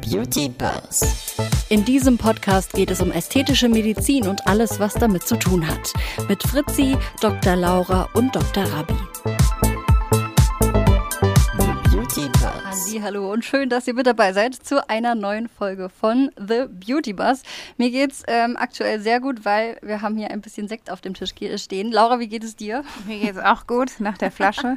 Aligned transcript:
Beauty 0.00 0.48
Buzz. 0.48 1.36
In 1.68 1.84
diesem 1.84 2.18
Podcast 2.18 2.72
geht 2.72 2.90
es 2.90 3.00
um 3.00 3.12
ästhetische 3.12 3.68
Medizin 3.68 4.26
und 4.26 4.46
alles, 4.46 4.80
was 4.80 4.94
damit 4.94 5.26
zu 5.26 5.36
tun 5.36 5.66
hat. 5.66 5.92
Mit 6.28 6.42
Fritzi, 6.42 6.96
Dr. 7.20 7.56
Laura 7.56 8.08
und 8.14 8.34
Dr. 8.34 8.64
Rabi. 8.64 9.09
Hallo 12.98 13.32
und 13.32 13.44
schön, 13.44 13.68
dass 13.68 13.86
ihr 13.86 13.94
mit 13.94 14.06
dabei 14.06 14.32
seid 14.32 14.54
zu 14.54 14.88
einer 14.88 15.14
neuen 15.14 15.48
Folge 15.48 15.88
von 15.88 16.32
The 16.36 16.64
Beauty 16.68 17.12
Buzz. 17.12 17.44
Mir 17.76 17.90
geht's 17.90 18.24
ähm, 18.26 18.56
aktuell 18.56 19.00
sehr 19.00 19.20
gut, 19.20 19.44
weil 19.44 19.78
wir 19.80 20.02
haben 20.02 20.16
hier 20.16 20.32
ein 20.32 20.40
bisschen 20.40 20.66
Sekt 20.66 20.90
auf 20.90 21.00
dem 21.00 21.14
Tisch 21.14 21.32
stehen. 21.56 21.92
Laura, 21.92 22.18
wie 22.18 22.26
geht 22.26 22.42
es 22.42 22.56
dir? 22.56 22.82
Mir 23.06 23.20
geht's 23.20 23.38
auch 23.38 23.68
gut 23.68 23.92
nach 24.00 24.18
der 24.18 24.32
Flasche. 24.32 24.76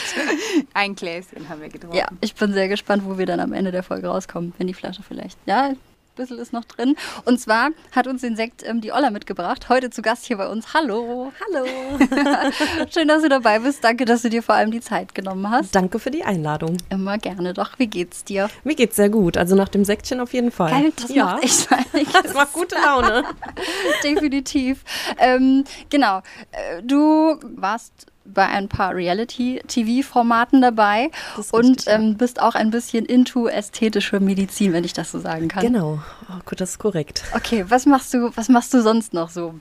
Ein 0.74 0.94
Gläschen 0.94 1.48
haben 1.48 1.60
wir 1.60 1.68
getrunken. 1.70 1.96
Ja, 1.96 2.06
ich 2.20 2.34
bin 2.36 2.52
sehr 2.52 2.68
gespannt, 2.68 3.02
wo 3.04 3.18
wir 3.18 3.26
dann 3.26 3.40
am 3.40 3.52
Ende 3.52 3.72
der 3.72 3.82
Folge 3.82 4.06
rauskommen, 4.06 4.52
wenn 4.58 4.68
die 4.68 4.74
Flasche 4.74 5.02
vielleicht. 5.02 5.36
Ja, 5.46 5.72
bisschen 6.20 6.38
ist 6.38 6.52
noch 6.52 6.64
drin. 6.64 6.96
Und 7.24 7.40
zwar 7.40 7.70
hat 7.92 8.06
uns 8.06 8.20
den 8.20 8.36
Sekt 8.36 8.62
ähm, 8.66 8.80
die 8.80 8.92
Olla 8.92 9.10
mitgebracht. 9.10 9.68
Heute 9.68 9.90
zu 9.90 10.02
Gast 10.02 10.26
hier 10.26 10.36
bei 10.36 10.48
uns. 10.48 10.74
Hallo. 10.74 11.32
Hallo. 11.46 11.66
Schön, 12.90 13.08
dass 13.08 13.22
du 13.22 13.28
dabei 13.28 13.58
bist. 13.58 13.82
Danke, 13.82 14.04
dass 14.04 14.22
du 14.22 14.28
dir 14.28 14.42
vor 14.42 14.54
allem 14.54 14.70
die 14.70 14.80
Zeit 14.80 15.14
genommen 15.14 15.50
hast. 15.50 15.74
Danke 15.74 15.98
für 15.98 16.10
die 16.10 16.22
Einladung. 16.22 16.76
Immer 16.90 17.18
gerne 17.18 17.54
doch. 17.54 17.78
Wie 17.78 17.86
geht's 17.86 18.24
dir? 18.24 18.48
Mir 18.64 18.74
geht's 18.74 18.96
sehr 18.96 19.08
gut. 19.08 19.36
Also 19.36 19.56
nach 19.56 19.68
dem 19.68 19.84
Säckchen 19.84 20.20
auf 20.20 20.32
jeden 20.32 20.50
Fall. 20.50 20.70
Geil, 20.70 20.92
das 20.96 21.10
ja. 21.10 21.24
macht 21.24 21.44
echt 21.44 21.68
einiges. 21.94 22.12
Das 22.12 22.34
macht 22.34 22.52
gute 22.52 22.76
Laune. 22.76 23.24
Definitiv. 24.04 24.84
Ähm, 25.18 25.64
genau. 25.88 26.18
Äh, 26.52 26.82
Du 26.82 27.38
warst 27.42 28.06
bei 28.24 28.46
ein 28.46 28.68
paar 28.68 28.94
Reality-TV-Formaten 28.94 30.60
dabei 30.60 31.10
und 31.52 31.68
richtig, 31.68 31.86
ähm, 31.88 32.16
bist 32.16 32.40
auch 32.40 32.54
ein 32.54 32.70
bisschen 32.70 33.06
into 33.06 33.48
ästhetische 33.48 34.20
Medizin, 34.20 34.72
wenn 34.72 34.84
ich 34.84 34.92
das 34.92 35.10
so 35.10 35.18
sagen 35.18 35.48
kann. 35.48 35.64
Genau. 35.64 36.00
Oh, 36.28 36.40
gut, 36.44 36.60
das 36.60 36.70
ist 36.72 36.78
korrekt. 36.78 37.24
Okay, 37.34 37.64
was 37.68 37.86
machst 37.86 38.12
du, 38.14 38.30
was 38.36 38.48
machst 38.48 38.72
du 38.74 38.82
sonst 38.82 39.12
noch 39.14 39.30
so? 39.30 39.54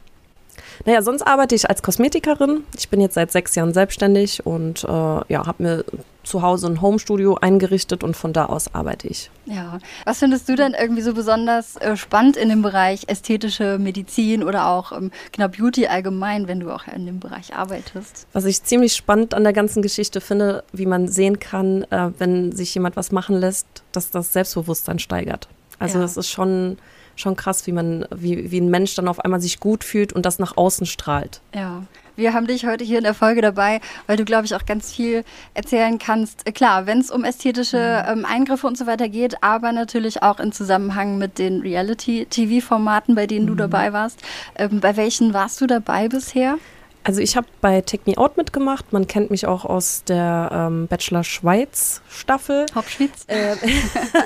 Naja, 0.85 1.01
sonst 1.01 1.21
arbeite 1.23 1.55
ich 1.55 1.69
als 1.69 1.81
Kosmetikerin. 1.83 2.63
Ich 2.77 2.89
bin 2.89 3.01
jetzt 3.01 3.15
seit 3.15 3.31
sechs 3.31 3.55
Jahren 3.55 3.73
selbstständig 3.73 4.45
und 4.45 4.83
äh, 4.83 4.87
ja, 4.87 5.45
habe 5.45 5.63
mir 5.63 5.85
zu 6.23 6.41
Hause 6.41 6.67
ein 6.67 6.81
Homestudio 6.81 7.35
eingerichtet 7.35 8.03
und 8.03 8.15
von 8.15 8.33
da 8.33 8.45
aus 8.45 8.73
arbeite 8.75 9.07
ich. 9.07 9.31
Ja. 9.45 9.79
Was 10.05 10.19
findest 10.19 10.47
du 10.47 10.55
denn 10.55 10.75
irgendwie 10.79 11.01
so 11.01 11.13
besonders 11.13 11.75
äh, 11.77 11.97
spannend 11.97 12.37
in 12.37 12.49
dem 12.49 12.61
Bereich 12.61 13.05
ästhetische 13.07 13.79
Medizin 13.79 14.43
oder 14.43 14.67
auch 14.67 14.91
ähm, 14.91 15.11
genau 15.31 15.47
Beauty 15.47 15.87
allgemein, 15.87 16.47
wenn 16.47 16.59
du 16.59 16.69
auch 16.71 16.87
in 16.87 17.05
dem 17.05 17.19
Bereich 17.19 17.55
arbeitest? 17.55 18.27
Was 18.33 18.45
ich 18.45 18.63
ziemlich 18.63 18.93
spannend 18.95 19.33
an 19.33 19.43
der 19.43 19.53
ganzen 19.53 19.81
Geschichte 19.81 20.21
finde, 20.21 20.63
wie 20.71 20.85
man 20.85 21.07
sehen 21.07 21.39
kann, 21.39 21.83
äh, 21.89 22.11
wenn 22.19 22.51
sich 22.51 22.73
jemand 22.75 22.95
was 22.95 23.11
machen 23.11 23.35
lässt, 23.37 23.65
dass 23.91 24.11
das 24.11 24.31
Selbstbewusstsein 24.33 24.99
steigert. 24.99 25.47
Also 25.79 25.97
Ja. 25.97 26.03
das 26.03 26.17
ist 26.17 26.29
schon, 26.29 26.77
schon 27.19 27.35
krass, 27.35 27.67
wie 27.67 27.71
man, 27.71 28.05
wie, 28.15 28.51
wie 28.51 28.61
ein 28.61 28.69
Mensch 28.69 28.95
dann 28.95 29.07
auf 29.07 29.19
einmal 29.19 29.41
sich 29.41 29.59
gut 29.59 29.83
fühlt 29.83 30.13
und 30.13 30.25
das 30.25 30.39
nach 30.39 30.57
außen 30.57 30.85
strahlt. 30.85 31.41
Ja. 31.53 31.83
Wir 32.15 32.33
haben 32.33 32.47
dich 32.47 32.65
heute 32.65 32.83
hier 32.83 32.97
in 32.97 33.05
der 33.05 33.13
Folge 33.13 33.41
dabei, 33.41 33.79
weil 34.05 34.17
du, 34.17 34.25
glaube 34.25 34.45
ich, 34.45 34.53
auch 34.53 34.65
ganz 34.65 34.91
viel 34.91 35.23
erzählen 35.53 35.97
kannst. 35.99 36.45
Äh, 36.45 36.51
Klar, 36.51 36.85
wenn 36.85 36.99
es 36.99 37.11
um 37.11 37.23
ästhetische 37.23 37.77
ähm, 38.05 38.25
Eingriffe 38.25 38.67
und 38.67 38.77
so 38.77 38.85
weiter 38.85 39.07
geht, 39.07 39.41
aber 39.41 39.71
natürlich 39.71 40.21
auch 40.21 40.41
in 40.41 40.51
Zusammenhang 40.51 41.17
mit 41.17 41.39
den 41.39 41.61
Reality-TV-Formaten, 41.61 43.15
bei 43.15 43.25
denen 43.25 43.47
du 43.47 43.55
dabei 43.55 43.93
warst. 43.93 44.21
Ähm, 44.55 44.81
bei 44.81 44.97
welchen 44.97 45.33
warst 45.33 45.61
du 45.61 45.67
dabei 45.67 46.09
bisher? 46.09 46.57
Also 47.03 47.21
ich 47.21 47.35
habe 47.37 47.47
bei 47.61 47.81
Take 47.81 48.03
Me 48.09 48.17
Out 48.17 48.37
mitgemacht. 48.37 48.91
Man 48.93 49.07
kennt 49.07 49.31
mich 49.31 49.47
auch 49.47 49.65
aus 49.65 50.03
der 50.05 50.49
ähm, 50.51 50.87
Bachelor 50.87 51.23
Schweiz 51.23 52.01
Staffel. 52.09 52.65
Hauptschwitz? 52.75 53.25
Äh, 53.27 53.55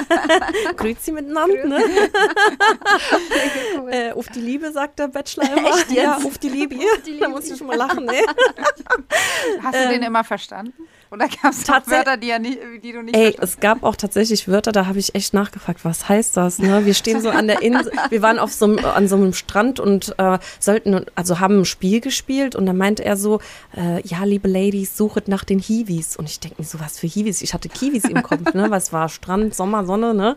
Grüezi 0.75 1.11
miteinander, 1.11 1.65
ne? 1.65 1.79
Äh, 3.89 4.11
auf 4.13 4.27
die 4.29 4.41
Liebe, 4.41 4.71
sagt 4.71 4.99
der 4.99 5.07
Bachelor 5.07 5.55
immer. 5.57 5.69
Echt 5.69 5.91
jetzt? 5.91 5.95
Ja, 6.03 6.17
auf 6.17 6.37
die 6.37 6.49
Liebe. 6.49 6.75
die 7.05 7.19
Da 7.19 7.27
Liebe. 7.27 7.27
muss 7.29 7.49
ich 7.49 7.57
schon 7.57 7.67
mal 7.67 7.77
lachen, 7.77 8.05
ne? 8.05 8.13
Hast 9.63 9.75
du 9.75 9.89
den 9.89 10.03
immer 10.03 10.23
verstanden? 10.23 10.73
Oder 11.13 11.27
gab 11.27 11.51
es 11.51 11.67
Wörter, 11.67 12.17
die, 12.17 12.27
ja 12.27 12.39
nie, 12.39 12.57
die 12.81 12.91
du 12.91 13.03
nicht 13.03 13.15
Ey, 13.15 13.35
es 13.39 13.59
gab 13.59 13.83
auch 13.83 13.95
tatsächlich 13.95 14.47
Wörter, 14.47 14.71
da 14.71 14.87
habe 14.87 14.97
ich 14.97 15.13
echt 15.13 15.35
nachgefragt, 15.35 15.85
was 15.85 16.09
heißt 16.09 16.35
das? 16.35 16.57
Ne? 16.57 16.87
Wir 16.87 16.95
stehen 16.95 17.21
so 17.21 17.29
an 17.29 17.45
der 17.45 17.61
Insel, 17.61 17.91
wir 18.09 18.23
waren 18.23 18.39
auf 18.39 18.51
so 18.51 18.65
einem, 18.65 18.83
an 18.83 19.07
so 19.07 19.15
einem 19.15 19.33
Strand 19.33 19.79
und 19.79 20.15
äh, 20.17 20.39
sollten, 20.59 21.05
also 21.13 21.39
haben 21.39 21.59
ein 21.59 21.65
Spiel 21.65 22.01
gespielt 22.01 22.55
und 22.55 22.65
dann 22.65 22.77
meinte 22.77 23.05
er 23.05 23.15
so, 23.15 23.41
äh, 23.77 24.01
ja, 24.07 24.23
liebe 24.23 24.47
Ladies, 24.47 24.97
suchet 24.97 25.27
nach 25.27 25.43
den 25.43 25.59
Hiwis. 25.59 26.17
Und 26.17 26.27
ich 26.27 26.39
denke 26.39 26.59
mir 26.59 26.65
so, 26.65 26.79
was 26.79 26.97
für 26.97 27.05
Hiwis? 27.05 27.43
Ich 27.43 27.53
hatte 27.53 27.69
Kiwis 27.69 28.05
im 28.05 28.23
Kopf, 28.23 28.55
ne? 28.55 28.71
weil 28.71 28.79
es 28.79 28.91
war 28.91 29.07
Strand, 29.07 29.53
Sommer, 29.53 29.85
Sonne, 29.85 30.15
ne? 30.15 30.35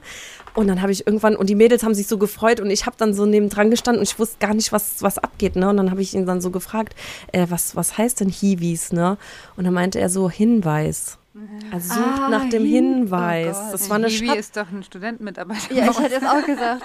Und 0.56 0.68
dann 0.68 0.80
habe 0.80 0.90
ich 0.90 1.06
irgendwann, 1.06 1.36
und 1.36 1.50
die 1.50 1.54
Mädels 1.54 1.82
haben 1.82 1.94
sich 1.94 2.06
so 2.06 2.16
gefreut 2.16 2.60
und 2.60 2.70
ich 2.70 2.86
habe 2.86 2.96
dann 2.98 3.12
so 3.12 3.26
nebendran 3.26 3.70
gestanden 3.70 4.00
und 4.00 4.08
ich 4.08 4.18
wusste 4.18 4.38
gar 4.40 4.54
nicht, 4.54 4.72
was, 4.72 5.02
was 5.02 5.18
abgeht, 5.18 5.54
ne? 5.54 5.68
Und 5.68 5.76
dann 5.76 5.90
habe 5.90 6.00
ich 6.00 6.14
ihn 6.14 6.24
dann 6.24 6.40
so 6.40 6.50
gefragt, 6.50 6.94
äh, 7.32 7.46
was, 7.50 7.76
was 7.76 7.98
heißt 7.98 8.20
denn 8.20 8.30
Hiwis, 8.30 8.90
ne? 8.90 9.18
Und 9.56 9.64
dann 9.64 9.74
meinte 9.74 10.00
er 10.00 10.08
so, 10.08 10.30
Hinweis. 10.30 11.18
Also 11.72 11.94
sucht 11.94 12.20
Ah, 12.20 12.28
nach 12.28 12.48
dem 12.48 12.64
Hin- 12.64 12.94
Hinweis. 12.94 13.56
oh 13.60 13.72
das 13.72 13.90
war 13.90 13.96
eine 13.96 14.08
Hiwi 14.08 14.26
Stadt. 14.26 14.38
ist 14.38 14.56
doch 14.56 14.70
ein 14.70 14.82
Studentenmitarbeiter. 14.82 15.74
Ja, 15.74 15.90
ich 15.90 15.98
hätte 15.98 16.14
es 16.16 16.22
auch 16.24 16.44
gesagt. 16.44 16.82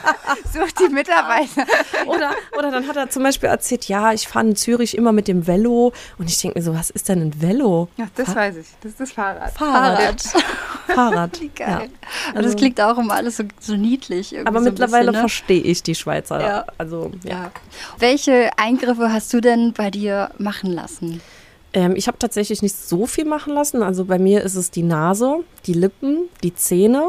Such 0.52 0.72
die 0.86 0.92
Mitarbeiter. 0.92 1.64
Oder, 2.06 2.32
oder 2.58 2.70
dann 2.70 2.86
hat 2.88 2.96
er 2.96 3.08
zum 3.10 3.22
Beispiel 3.22 3.48
erzählt, 3.48 3.86
ja, 3.88 4.12
ich 4.12 4.28
fahre 4.28 4.46
in 4.48 4.56
Zürich 4.56 4.96
immer 4.96 5.12
mit 5.12 5.28
dem 5.28 5.46
Velo. 5.46 5.92
Und 6.18 6.28
ich 6.28 6.38
denke 6.40 6.58
mir 6.58 6.64
so, 6.64 6.74
was 6.74 6.90
ist 6.90 7.08
denn 7.08 7.22
ein 7.22 7.40
Velo? 7.40 7.88
Ja, 7.96 8.06
das 8.14 8.34
weiß 8.34 8.56
ich. 8.56 8.66
Das 8.82 8.92
ist 8.92 9.00
das 9.00 9.12
Fahrrad. 9.12 9.52
Fahrrad. 9.52 10.22
Fahrrad. 10.88 11.40
Wie 11.40 11.48
geil. 11.48 11.88
Ja. 11.90 12.30
Aber 12.32 12.42
das 12.42 12.56
klingt 12.56 12.80
auch 12.80 12.98
immer 12.98 13.14
alles 13.14 13.36
so, 13.38 13.44
so 13.60 13.74
niedlich. 13.76 14.36
Aber 14.44 14.58
so 14.58 14.64
mittlerweile 14.66 15.06
bisschen, 15.06 15.12
ne? 15.14 15.20
verstehe 15.20 15.62
ich 15.62 15.82
die 15.82 15.94
Schweizer. 15.94 16.40
Ja. 16.40 16.64
Also, 16.78 17.10
ja. 17.24 17.30
Ja. 17.30 17.50
Welche 17.98 18.50
Eingriffe 18.58 19.12
hast 19.12 19.32
du 19.32 19.40
denn 19.40 19.72
bei 19.72 19.90
dir 19.90 20.30
machen 20.38 20.72
lassen? 20.72 21.20
Ähm, 21.74 21.94
ich 21.96 22.06
habe 22.06 22.18
tatsächlich 22.18 22.62
nicht 22.62 22.76
so 22.76 23.06
viel 23.06 23.26
machen 23.26 23.52
lassen. 23.52 23.82
Also 23.82 24.04
bei 24.04 24.18
mir 24.18 24.42
ist 24.42 24.54
es 24.54 24.70
die 24.70 24.82
Nase, 24.82 25.40
die 25.66 25.74
Lippen, 25.74 26.28
die 26.42 26.54
Zähne. 26.54 27.04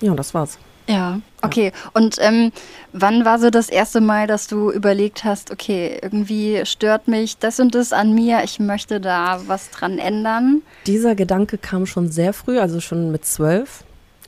Ja, 0.00 0.14
das 0.14 0.34
war's. 0.34 0.58
Ja, 0.88 1.20
okay. 1.42 1.70
Und 1.94 2.16
ähm, 2.18 2.50
wann 2.92 3.24
war 3.24 3.38
so 3.38 3.50
das 3.50 3.68
erste 3.68 4.00
Mal, 4.00 4.26
dass 4.26 4.48
du 4.48 4.72
überlegt 4.72 5.22
hast, 5.22 5.52
okay, 5.52 6.00
irgendwie 6.02 6.62
stört 6.64 7.06
mich 7.06 7.38
das 7.38 7.60
und 7.60 7.76
das 7.76 7.92
an 7.92 8.12
mir, 8.12 8.42
ich 8.42 8.58
möchte 8.58 9.00
da 9.00 9.40
was 9.46 9.70
dran 9.70 9.98
ändern? 9.98 10.62
Dieser 10.86 11.14
Gedanke 11.14 11.58
kam 11.58 11.86
schon 11.86 12.10
sehr 12.10 12.32
früh, 12.32 12.58
also 12.58 12.80
schon 12.80 13.12
mit 13.12 13.24
zwölf. 13.24 13.84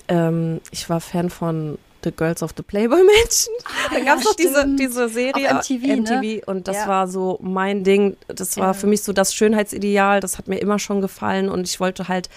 Ähm, 0.06 0.60
ich 0.70 0.88
war 0.88 1.00
Fan 1.00 1.30
von 1.30 1.78
The 2.04 2.10
Girls 2.12 2.42
of 2.42 2.52
the 2.56 2.62
Playboy 2.62 3.02
Mansion. 3.04 3.54
da 3.90 3.98
ja, 3.98 4.04
gab 4.04 4.18
es 4.18 4.24
doch 4.24 4.34
diese, 4.34 4.58
stimmt. 4.60 4.80
diese 4.80 5.08
Serie 5.08 5.56
Auf 5.58 5.68
MTV, 5.70 6.10
ne? 6.20 6.42
und 6.46 6.68
das 6.68 6.76
Ja. 6.76 6.88
war 6.88 7.08
so 7.08 7.38
mein 7.42 7.84
Ding. 7.84 8.16
Das 8.28 8.56
war 8.56 8.68
Ja. 8.68 8.72
für 8.74 8.86
mich 8.86 9.02
so 9.02 9.12
das 9.12 9.34
Schönheitsideal. 9.34 10.20
Das 10.20 10.38
hat 10.38 10.48
mir 10.48 10.58
immer 10.58 10.78
schon 10.78 11.00
gefallen 11.00 11.48
und 11.48 11.68
ich 11.68 11.78
wollte 11.80 12.08
halt 12.08 12.28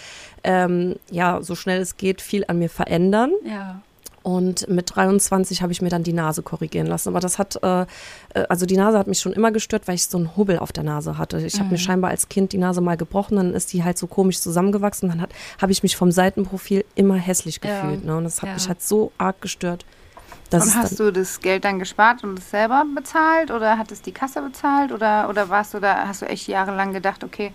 ähm, 0.44 0.96
ja 1.09 1.42
so 1.42 1.56
schnell 1.56 1.81
es 1.81 1.98
geht 1.98 2.22
viel 2.22 2.46
an 2.48 2.59
mir 2.59 2.70
verändern. 2.70 3.31
Ja. 3.44 3.81
Und 4.25 4.68
mit 4.68 4.96
23 4.96 5.62
habe 5.62 5.72
ich 5.72 5.84
mir 5.84 5.90
dann 5.90 6.02
die 6.02 6.12
Nase 6.12 6.41
korrigieren 6.41 6.88
lassen. 6.88 7.09
Aber 7.09 7.19
das 7.19 7.38
hat, 7.38 7.59
äh, 7.62 7.81
äh, 7.81 7.86
also 8.50 8.66
die 8.66 8.75
Nase 8.75 8.97
hat 8.97 9.06
mich 9.06 9.19
schon 9.19 9.34
immer 9.34 9.52
gestört, 9.52 9.88
weil 9.88 9.94
ich 9.94 10.08
so 10.08 10.18
einen 10.18 10.36
Hubbel 10.36 10.58
auf 10.58 10.72
der 10.72 10.84
Nase 10.84 11.19
hatte. 11.19 11.40
Ich 11.46 11.59
habe 11.59 11.69
mir 11.69 11.78
scheinbar 11.78 12.09
als 12.09 12.28
Kind 12.28 12.52
die 12.52 12.58
Nase 12.58 12.81
mal 12.81 12.97
gebrochen, 12.97 13.38
dann 13.38 13.53
ist 13.53 13.72
die 13.72 13.84
halt 13.84 14.00
so 14.00 14.08
komisch 14.08 14.40
zusammengewachsen. 14.40 15.09
Dann 15.09 15.28
habe 15.62 15.72
ich 15.72 15.84
mich 15.84 15.96
vom 15.96 16.12
Seitenprofil 16.12 16.86
immer 16.96 17.18
hässlich 17.18 17.59
Ja. 17.63 17.69
gefühlt. 17.69 18.03
Ne? 18.03 18.18
Und 18.18 18.24
das 18.24 18.41
hat 18.41 18.50
Ja. 18.50 18.56
mich 18.56 18.68
halt 18.68 18.81
so 18.81 19.12
arg 19.19 19.41
gestört. 19.41 19.86
Dass 20.50 20.66
Und 20.66 20.75
hast 20.75 21.00
du 21.00 21.12
das 21.12 21.40
Geld 21.40 21.63
dann 21.63 21.78
gespart 21.78 22.24
und 22.24 22.40
es 22.40 22.50
selber 22.50 22.84
bezahlt 22.96 23.52
oder 23.52 23.78
hat 23.78 23.92
es 23.92 24.02
die 24.02 24.12
Kasse 24.12 24.42
bezahlt 24.42 24.92
oder, 24.92 25.30
oder 25.30 25.50
warst 25.50 25.75
du 25.75 25.80
da, 25.80 26.07
hast 26.07 26.24
du 26.24 26.25
echt 26.25 26.47
jahrelang 26.47 26.94
gedacht, 26.94 27.24
okay, 27.24 27.53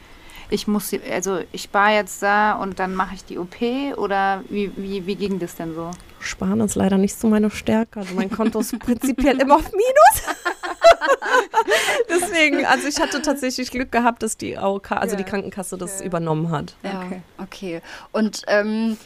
ich 0.51 0.67
muss, 0.67 0.91
also 1.11 1.41
ich 1.53 1.63
spare 1.63 1.95
jetzt 1.95 2.23
da 2.23 2.55
und 2.55 2.79
dann 2.79 2.95
mache 2.95 3.15
ich 3.15 3.25
die 3.25 3.39
OP 3.39 3.57
oder 3.97 4.43
wie, 4.49 4.71
wie, 4.77 5.07
wie 5.07 5.15
ging 5.15 5.39
das 5.39 5.57
denn 5.57 5.75
so? 5.75 5.91
Sparen 6.19 6.61
ist 6.61 6.75
leider 6.75 6.99
nicht 6.99 7.15
so 7.15 7.29
meine 7.29 7.51
Stärke. 7.51 8.01
Also 8.01 8.15
mein 8.15 8.31
Konto 8.31 8.61
ist 8.61 8.79
prinzipiell 8.81 9.41
immer 9.41 9.57
auf 9.57 9.71
Minus. 9.73 10.37
Deswegen, 12.09 12.67
also 12.67 12.89
ich 12.89 13.01
hatte 13.01 13.23
tatsächlich 13.23 13.71
Glück 13.71 13.91
gehabt, 13.93 14.23
dass 14.23 14.37
die 14.37 14.59
AOK, 14.59 14.93
also 14.93 15.13
Ja. 15.17 15.23
die 15.23 15.25
Krankenkasse 15.29 15.79
das 15.79 16.01
Ja. 16.01 16.07
übernommen 16.07 16.51
hat. 16.51 16.75
Ja, 16.83 17.03
okay. 17.05 17.23
Okay. 17.39 17.83
Und 18.13 18.43
ähm, 18.49 18.97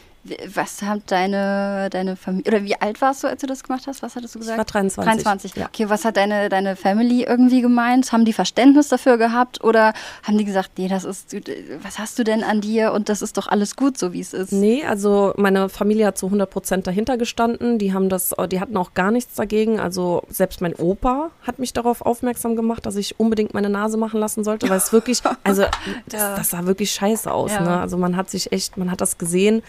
was 0.53 0.81
hat 0.81 1.03
deine, 1.07 1.89
deine 1.91 2.15
Familie, 2.15 2.47
oder 2.47 2.63
wie 2.63 2.79
alt 2.81 2.99
warst 3.01 3.23
du, 3.23 3.27
als 3.27 3.41
du 3.41 3.47
das 3.47 3.63
gemacht 3.63 3.83
hast? 3.85 4.01
Was 4.01 4.15
hattest 4.15 4.33
du 4.33 4.39
Ich 4.39 4.45
gesagt? 4.45 4.57
war 4.57 4.65
23. 4.65 5.23
23. 5.23 5.55
Ja. 5.55 5.67
Okay, 5.67 5.89
was 5.89 6.03
hat 6.03 6.17
deine, 6.17 6.49
deine 6.49 6.75
Family 6.75 7.23
irgendwie 7.23 7.61
gemeint? 7.61 8.11
Haben 8.11 8.25
die 8.25 8.33
Verständnis 8.33 8.87
dafür 8.87 9.17
gehabt 9.17 9.63
oder 9.63 9.93
haben 10.23 10.37
die 10.37 10.45
gesagt, 10.45 10.71
nee, 10.77 10.87
das 10.87 11.03
ist, 11.03 11.35
was 11.81 11.99
hast 11.99 12.17
du 12.17 12.23
denn 12.23 12.43
an 12.43 12.61
dir 12.61 12.91
und 12.93 13.09
das 13.09 13.21
ist 13.21 13.37
doch 13.37 13.47
alles 13.47 13.75
gut, 13.75 13.97
so 13.97 14.13
wie 14.13 14.19
es 14.19 14.33
ist? 14.33 14.51
Nee, 14.51 14.83
also 14.83 15.33
meine 15.37 15.69
Familie 15.69 16.07
hat 16.07 16.17
zu 16.17 16.25
100 16.25 16.49
Prozent 16.49 16.87
dahinter 16.87 17.17
gestanden. 17.17 17.77
Die 17.77 17.93
haben 17.93 18.09
das, 18.09 18.33
die 18.51 18.59
hatten 18.59 18.77
auch 18.77 18.95
gar 18.95 19.11
nichts 19.11 19.35
dagegen. 19.35 19.79
Also 19.79 20.23
selbst 20.29 20.59
mein 20.61 20.73
Opa 20.73 21.29
hat 21.43 21.59
mich 21.59 21.73
darauf 21.73 22.01
aufmerksam 22.01 22.55
gemacht, 22.55 22.85
dass 22.85 22.95
ich 22.95 23.19
unbedingt 23.19 23.53
meine 23.53 23.69
Nase 23.69 23.97
machen 23.97 24.19
lassen 24.19 24.43
sollte, 24.43 24.69
weil 24.69 24.77
es 24.77 24.91
wirklich, 24.91 25.21
also 25.43 25.63
das, 26.07 26.35
das 26.35 26.49
sah 26.49 26.65
wirklich 26.65 26.91
scheiße 26.91 27.31
aus. 27.31 27.51
Ja. 27.51 27.61
Ne? 27.61 27.79
Also 27.79 27.97
man 27.97 28.15
hat 28.15 28.31
sich 28.31 28.51
echt, 28.51 28.77
man 28.77 28.89
hat 28.89 29.01
das 29.01 29.19
gesehen 29.19 29.61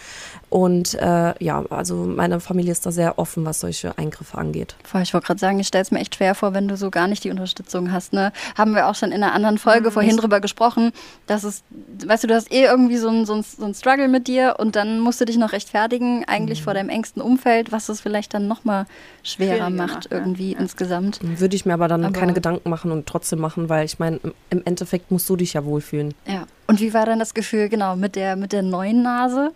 Und 0.48 0.94
äh, 0.94 1.34
ja, 1.42 1.64
also 1.70 1.96
meine 1.96 2.38
Familie 2.38 2.72
ist 2.72 2.86
da 2.86 2.92
sehr 2.92 3.18
offen, 3.18 3.44
was 3.44 3.60
solche 3.60 3.98
Eingriffe 3.98 4.38
angeht. 4.38 4.76
Voll, 4.84 5.02
ich 5.02 5.12
wollte 5.12 5.26
gerade 5.26 5.40
sagen, 5.40 5.58
ich 5.58 5.66
stelle 5.66 5.82
es 5.82 5.90
mir 5.90 5.98
echt 5.98 6.14
schwer 6.14 6.34
vor, 6.34 6.54
wenn 6.54 6.68
du 6.68 6.76
so 6.76 6.90
gar 6.90 7.08
nicht 7.08 7.24
die 7.24 7.30
Unterstützung 7.30 7.90
hast. 7.90 8.12
Ne? 8.12 8.32
Haben 8.56 8.74
wir 8.74 8.86
auch 8.88 8.94
schon 8.94 9.10
in 9.10 9.22
einer 9.22 9.32
anderen 9.32 9.58
Folge 9.58 9.88
mhm. 9.88 9.92
vorhin 9.92 10.16
drüber 10.16 10.40
gesprochen, 10.40 10.92
dass 11.26 11.42
es, 11.42 11.64
weißt 12.06 12.24
du, 12.24 12.28
du 12.28 12.34
hast 12.34 12.52
eh 12.52 12.64
irgendwie 12.64 12.96
so 12.96 13.08
ein, 13.08 13.26
so 13.26 13.34
ein, 13.34 13.42
so 13.42 13.64
ein 13.64 13.74
Struggle 13.74 14.08
mit 14.08 14.28
dir 14.28 14.56
und 14.58 14.76
dann 14.76 15.00
musst 15.00 15.20
du 15.20 15.24
dich 15.24 15.36
noch 15.36 15.52
rechtfertigen, 15.52 16.24
eigentlich 16.26 16.60
mhm. 16.60 16.64
vor 16.64 16.74
deinem 16.74 16.90
engsten 16.90 17.20
Umfeld, 17.20 17.72
was 17.72 17.88
es 17.88 18.00
vielleicht 18.00 18.32
dann 18.32 18.46
nochmal 18.46 18.86
schwerer 19.24 19.68
macht, 19.68 19.94
macht 19.94 20.08
irgendwie 20.12 20.52
ja. 20.52 20.60
insgesamt. 20.60 21.18
Würde 21.22 21.56
ich 21.56 21.66
mir 21.66 21.74
aber 21.74 21.88
dann 21.88 22.04
aber 22.04 22.18
keine 22.18 22.34
Gedanken 22.34 22.70
machen 22.70 22.92
und 22.92 23.06
trotzdem 23.06 23.40
machen, 23.40 23.68
weil 23.68 23.84
ich 23.84 23.98
meine, 23.98 24.20
im 24.50 24.62
Endeffekt 24.64 25.10
musst 25.10 25.28
du 25.28 25.36
dich 25.36 25.54
ja 25.54 25.64
wohlfühlen. 25.64 26.14
Ja. 26.26 26.46
Und 26.68 26.80
wie 26.80 26.94
war 26.94 27.04
dann 27.06 27.18
das 27.18 27.34
Gefühl, 27.34 27.68
genau, 27.68 27.96
mit 27.96 28.16
der, 28.16 28.36
mit 28.36 28.52
der 28.52 28.62
neuen 28.62 29.02
Nase? 29.02 29.52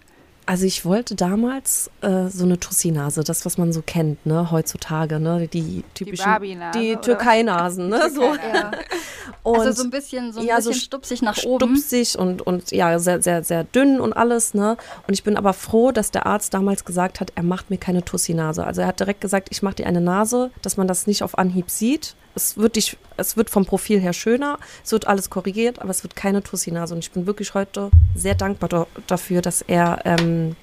Also 0.51 0.67
ich 0.67 0.85
wollte 0.85 1.15
damals 1.15 1.93
äh, 2.01 2.27
so 2.27 2.43
eine 2.43 2.59
Tussi-Nase, 2.59 3.23
das, 3.23 3.47
was 3.47 3.57
man 3.57 3.73
so 3.73 3.83
kennt, 3.83 4.27
ne, 4.27 4.51
heutzutage, 4.51 5.21
ne, 5.21 5.47
die 5.47 5.85
typischen, 5.95 6.29
die, 6.43 6.59
die 6.75 6.97
Türkei-Nasen, 6.97 7.89
ne, 7.89 8.11
so. 8.13 8.35
Ja. 8.35 8.73
Und 9.45 9.61
also 9.61 9.71
so 9.71 9.85
ein 9.85 9.91
bisschen, 9.91 10.33
so 10.33 10.41
ein 10.41 10.47
ja, 10.47 10.57
bisschen 10.57 10.73
so 10.73 10.81
stupsig 10.81 11.23
nach 11.23 11.41
oben. 11.45 11.77
Stupsig 11.77 12.19
und, 12.19 12.43
und 12.43 12.73
ja, 12.73 12.99
sehr, 12.99 13.23
sehr, 13.23 13.45
sehr 13.45 13.65
dünn 13.65 14.01
und 14.01 14.13
alles, 14.13 14.53
ne. 14.53 14.77
Und 15.07 15.15
ich 15.15 15.23
bin 15.23 15.37
aber 15.37 15.55
froh, 15.55 15.93
dass 15.93 16.11
der 16.11 16.27
Arzt 16.27 16.53
damals 16.53 16.85
gesagt 16.85 17.21
hat, 17.21 17.33
er 17.37 17.43
macht 17.45 17.71
mir 17.71 17.79
keine 17.79 18.05
Tussi-Nase. 18.05 18.67
Also 18.67 18.83
er 18.83 18.89
hat 18.89 19.01
direkt 19.01 19.21
gesagt, 19.21 19.49
ich 19.51 19.63
mache 19.63 19.77
dir 19.77 19.87
eine 19.87 20.01
Nase, 20.01 20.51
dass 20.63 20.77
man 20.77 20.89
das 20.89 21.07
nicht 21.07 21.23
auf 21.23 21.39
Anhieb 21.39 21.71
sieht, 21.71 22.17
es 22.35 22.57
wird, 22.57 22.77
dich, 22.77 22.97
es 23.17 23.37
wird 23.37 23.51
vom 23.51 23.67
Profil 23.67 24.01
her 24.01 24.13
schöner, 24.13 24.59
es 24.85 24.93
wird 24.93 25.07
alles 25.07 25.31
korrigiert, 25.31 25.81
aber 25.81 25.91
es 25.91 26.03
wird 26.03 26.17
keine 26.17 26.43
Tussi-Nase. 26.43 26.95
Und 26.95 27.01
ich 27.01 27.11
bin 27.11 27.27
wirklich 27.27 27.55
heute 27.55 27.91
sehr 28.15 28.35
dankbar 28.35 28.87
dafür, 29.07 29.43
dass 29.43 29.63
er 29.63 30.01
ähm, 30.05 30.57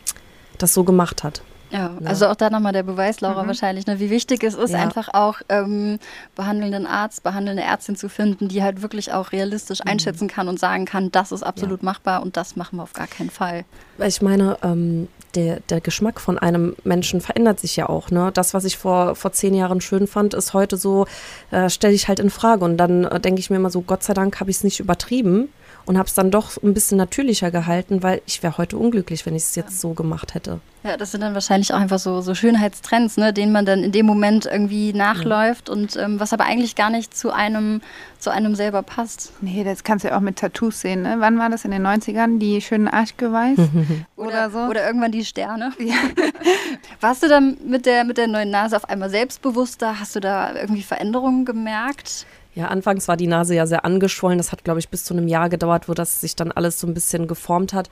das 0.57 0.73
so 0.73 0.83
gemacht 0.83 1.23
hat. 1.23 1.41
Ja, 1.69 1.91
ja, 1.99 2.07
also 2.07 2.27
auch 2.27 2.35
da 2.35 2.49
nochmal 2.49 2.73
der 2.73 2.83
Beweis, 2.83 3.19
Laura, 3.21 3.43
mhm. 3.43 3.47
wahrscheinlich, 3.47 3.87
ne, 3.87 3.99
wie 3.99 4.09
wichtig 4.09 4.43
es 4.43 4.55
ist, 4.55 4.71
ja. 4.71 4.79
einfach 4.79 5.09
auch 5.13 5.41
ähm, 5.49 5.99
behandelnden 6.35 6.87
Arzt, 6.87 7.23
behandelnde 7.23 7.63
Ärztin 7.63 7.95
zu 7.95 8.09
finden, 8.09 8.47
die 8.47 8.63
halt 8.63 8.81
wirklich 8.81 9.11
auch 9.11 9.31
realistisch 9.31 9.79
mhm. 9.83 9.91
einschätzen 9.91 10.27
kann 10.27 10.47
und 10.47 10.59
sagen 10.59 10.85
kann, 10.85 11.11
das 11.11 11.31
ist 11.31 11.43
absolut 11.43 11.81
ja. 11.81 11.85
machbar 11.85 12.21
und 12.21 12.37
das 12.37 12.55
machen 12.55 12.77
wir 12.77 12.83
auf 12.83 12.93
gar 12.93 13.07
keinen 13.07 13.29
Fall. 13.29 13.65
Ich 13.99 14.21
meine, 14.21 14.57
ähm, 14.63 15.07
der, 15.35 15.59
der 15.61 15.81
Geschmack 15.81 16.21
von 16.21 16.37
einem 16.37 16.75
Menschen 16.83 17.21
verändert 17.21 17.59
sich 17.59 17.75
ja 17.75 17.89
auch. 17.89 18.11
Ne? 18.11 18.31
Das, 18.33 18.53
was 18.53 18.63
ich 18.65 18.77
vor, 18.77 19.15
vor 19.15 19.31
zehn 19.33 19.53
Jahren 19.53 19.81
schön 19.81 20.07
fand, 20.07 20.33
ist 20.33 20.53
heute 20.53 20.77
so, 20.77 21.05
äh, 21.51 21.69
stelle 21.69 21.93
ich 21.93 22.07
halt 22.07 22.19
in 22.19 22.29
Frage. 22.29 22.63
Und 22.63 22.77
dann 22.77 23.03
äh, 23.03 23.19
denke 23.19 23.39
ich 23.39 23.49
mir 23.49 23.57
immer 23.57 23.69
so, 23.69 23.81
Gott 23.81 24.03
sei 24.03 24.13
Dank 24.13 24.39
habe 24.39 24.49
ich 24.49 24.57
es 24.57 24.63
nicht 24.63 24.79
übertrieben 24.79 25.49
und 25.87 25.97
habe 25.97 26.07
es 26.07 26.13
dann 26.13 26.31
doch 26.31 26.61
ein 26.61 26.73
bisschen 26.73 26.97
natürlicher 26.97 27.49
gehalten, 27.49 28.03
weil 28.03 28.21
ich 28.25 28.43
wäre 28.43 28.57
heute 28.57 28.77
unglücklich, 28.77 29.25
wenn 29.25 29.35
ich 29.35 29.43
es 29.43 29.55
jetzt 29.55 29.79
so 29.79 29.93
gemacht 29.93 30.33
hätte. 30.33 30.59
Ja, 30.83 30.97
das 30.97 31.11
sind 31.11 31.21
dann 31.21 31.33
wahrscheinlich 31.33 31.73
auch 31.73 31.79
einfach 31.79 31.97
so, 31.97 32.19
so 32.21 32.35
Schönheitstrends, 32.35 33.15
ne, 33.17 33.31
denen 33.31 33.53
man 33.53 33.65
dann 33.65 33.83
in 33.83 33.93
dem 33.93 34.05
Moment 34.05 34.45
irgendwie 34.45 34.91
nachläuft 34.91 35.69
ja. 35.69 35.73
und 35.73 35.95
ähm, 35.95 36.19
was 36.19 36.33
aber 36.33 36.43
eigentlich 36.43 36.75
gar 36.75 36.89
nicht 36.89 37.17
zu 37.17 37.31
einem, 37.31 37.81
zu 38.19 38.31
einem 38.31 38.53
selber 38.53 38.83
passt. 38.83 39.31
Nee, 39.39 39.63
das 39.63 39.85
kannst 39.85 40.03
du 40.03 40.09
ja 40.09 40.17
auch 40.17 40.21
mit 40.21 40.37
Tattoos 40.37 40.81
sehen. 40.81 41.03
Ne? 41.03 41.15
Wann 41.19 41.39
war 41.39 41.49
das 41.49 41.63
in 41.63 41.71
den 41.71 41.85
90ern? 41.87 42.37
Die 42.37 42.61
schönen 42.61 42.89
Arschgeweih? 42.89 43.55
oder, 44.17 44.27
oder 44.27 44.49
so? 44.49 44.59
Oder 44.59 44.85
irgendwann 44.85 45.13
die 45.13 45.25
Sterne. 45.25 45.71
Ja. 45.79 45.95
Warst 47.01 47.23
du 47.23 47.29
dann 47.29 47.57
mit 47.65 47.85
der, 47.85 48.03
mit 48.03 48.17
der 48.17 48.27
neuen 48.27 48.49
Nase 48.49 48.75
auf 48.75 48.89
einmal 48.89 49.09
selbstbewusster? 49.09 49.99
Hast 49.99 50.15
du 50.17 50.19
da 50.19 50.53
irgendwie 50.53 50.83
Veränderungen 50.83 51.45
gemerkt? 51.45 52.25
Ja, 52.57 52.69
anfangs 52.69 53.07
war 53.07 53.17
die 53.17 53.27
Nase 53.27 53.53
ja 53.53 53.67
sehr 53.67 53.85
angeschwollen. 53.85 54.39
Das 54.39 54.51
hat, 54.51 54.63
glaube 54.63 54.79
ich, 54.79 54.89
bis 54.89 55.05
zu 55.05 55.13
einem 55.13 55.27
Jahr 55.27 55.47
gedauert, 55.47 55.87
wo 55.87 55.93
das 55.93 56.21
sich 56.21 56.35
dann 56.35 56.51
alles 56.51 56.79
so 56.79 56.87
ein 56.87 56.95
bisschen 56.95 57.27
geformt 57.27 57.71
hat. 57.71 57.87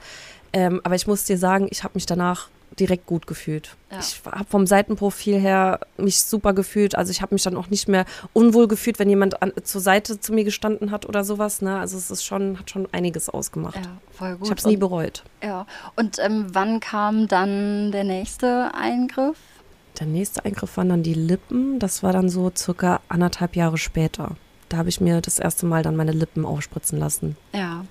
Ähm, 0.52 0.80
aber 0.82 0.96
ich 0.96 1.06
muss 1.06 1.22
dir 1.22 1.38
sagen, 1.38 1.68
ich 1.70 1.84
habe 1.84 1.92
mich 1.94 2.04
danach 2.04 2.48
direkt 2.76 3.06
gut 3.06 3.28
gefühlt. 3.28 3.76
Ja. 3.92 4.00
Ich 4.00 4.20
habe 4.24 4.50
vom 4.50 4.66
Seitenprofil 4.66 5.38
her 5.38 5.78
mich 5.98 6.20
super 6.20 6.52
gefühlt. 6.52 6.96
Also 6.96 7.12
ich 7.12 7.22
habe 7.22 7.32
mich 7.32 7.44
dann 7.44 7.56
auch 7.56 7.68
nicht 7.68 7.86
mehr 7.86 8.06
unwohl 8.32 8.66
gefühlt, 8.66 8.98
wenn 8.98 9.08
jemand 9.08 9.40
an, 9.40 9.52
zur 9.62 9.80
Seite 9.80 10.18
zu 10.18 10.32
mir 10.32 10.42
gestanden 10.42 10.90
hat 10.90 11.06
oder 11.06 11.22
sowas. 11.22 11.62
Ne? 11.62 11.78
Also 11.78 11.96
es 11.96 12.10
ist 12.10 12.24
schon, 12.24 12.58
hat 12.58 12.68
schon 12.68 12.88
einiges 12.90 13.28
ausgemacht. 13.28 13.76
Ja, 13.76 13.98
voll 14.10 14.32
gut. 14.32 14.46
Ich 14.46 14.50
habe 14.50 14.58
es 14.58 14.66
nie 14.66 14.76
bereut. 14.76 15.22
Ja. 15.44 15.64
Und 15.94 16.18
ähm, 16.18 16.48
wann 16.50 16.80
kam 16.80 17.28
dann 17.28 17.92
der 17.92 18.02
nächste 18.02 18.72
Eingriff? 18.74 19.38
Der 20.00 20.08
nächste 20.08 20.44
Eingriff 20.44 20.76
waren 20.76 20.88
dann 20.88 21.04
die 21.04 21.14
Lippen. 21.14 21.78
Das 21.78 22.02
war 22.02 22.12
dann 22.12 22.28
so 22.28 22.50
circa 22.54 23.00
anderthalb 23.08 23.54
Jahre 23.54 23.78
später 23.78 24.34
da 24.68 24.78
habe 24.78 24.88
ich 24.88 25.00
mir 25.00 25.20
das 25.20 25.38
erste 25.38 25.66
Mal 25.66 25.82
dann 25.82 25.96
meine 25.96 26.12
Lippen 26.12 26.44
aufspritzen 26.44 26.98
lassen. 26.98 27.36
Ja. 27.52 27.84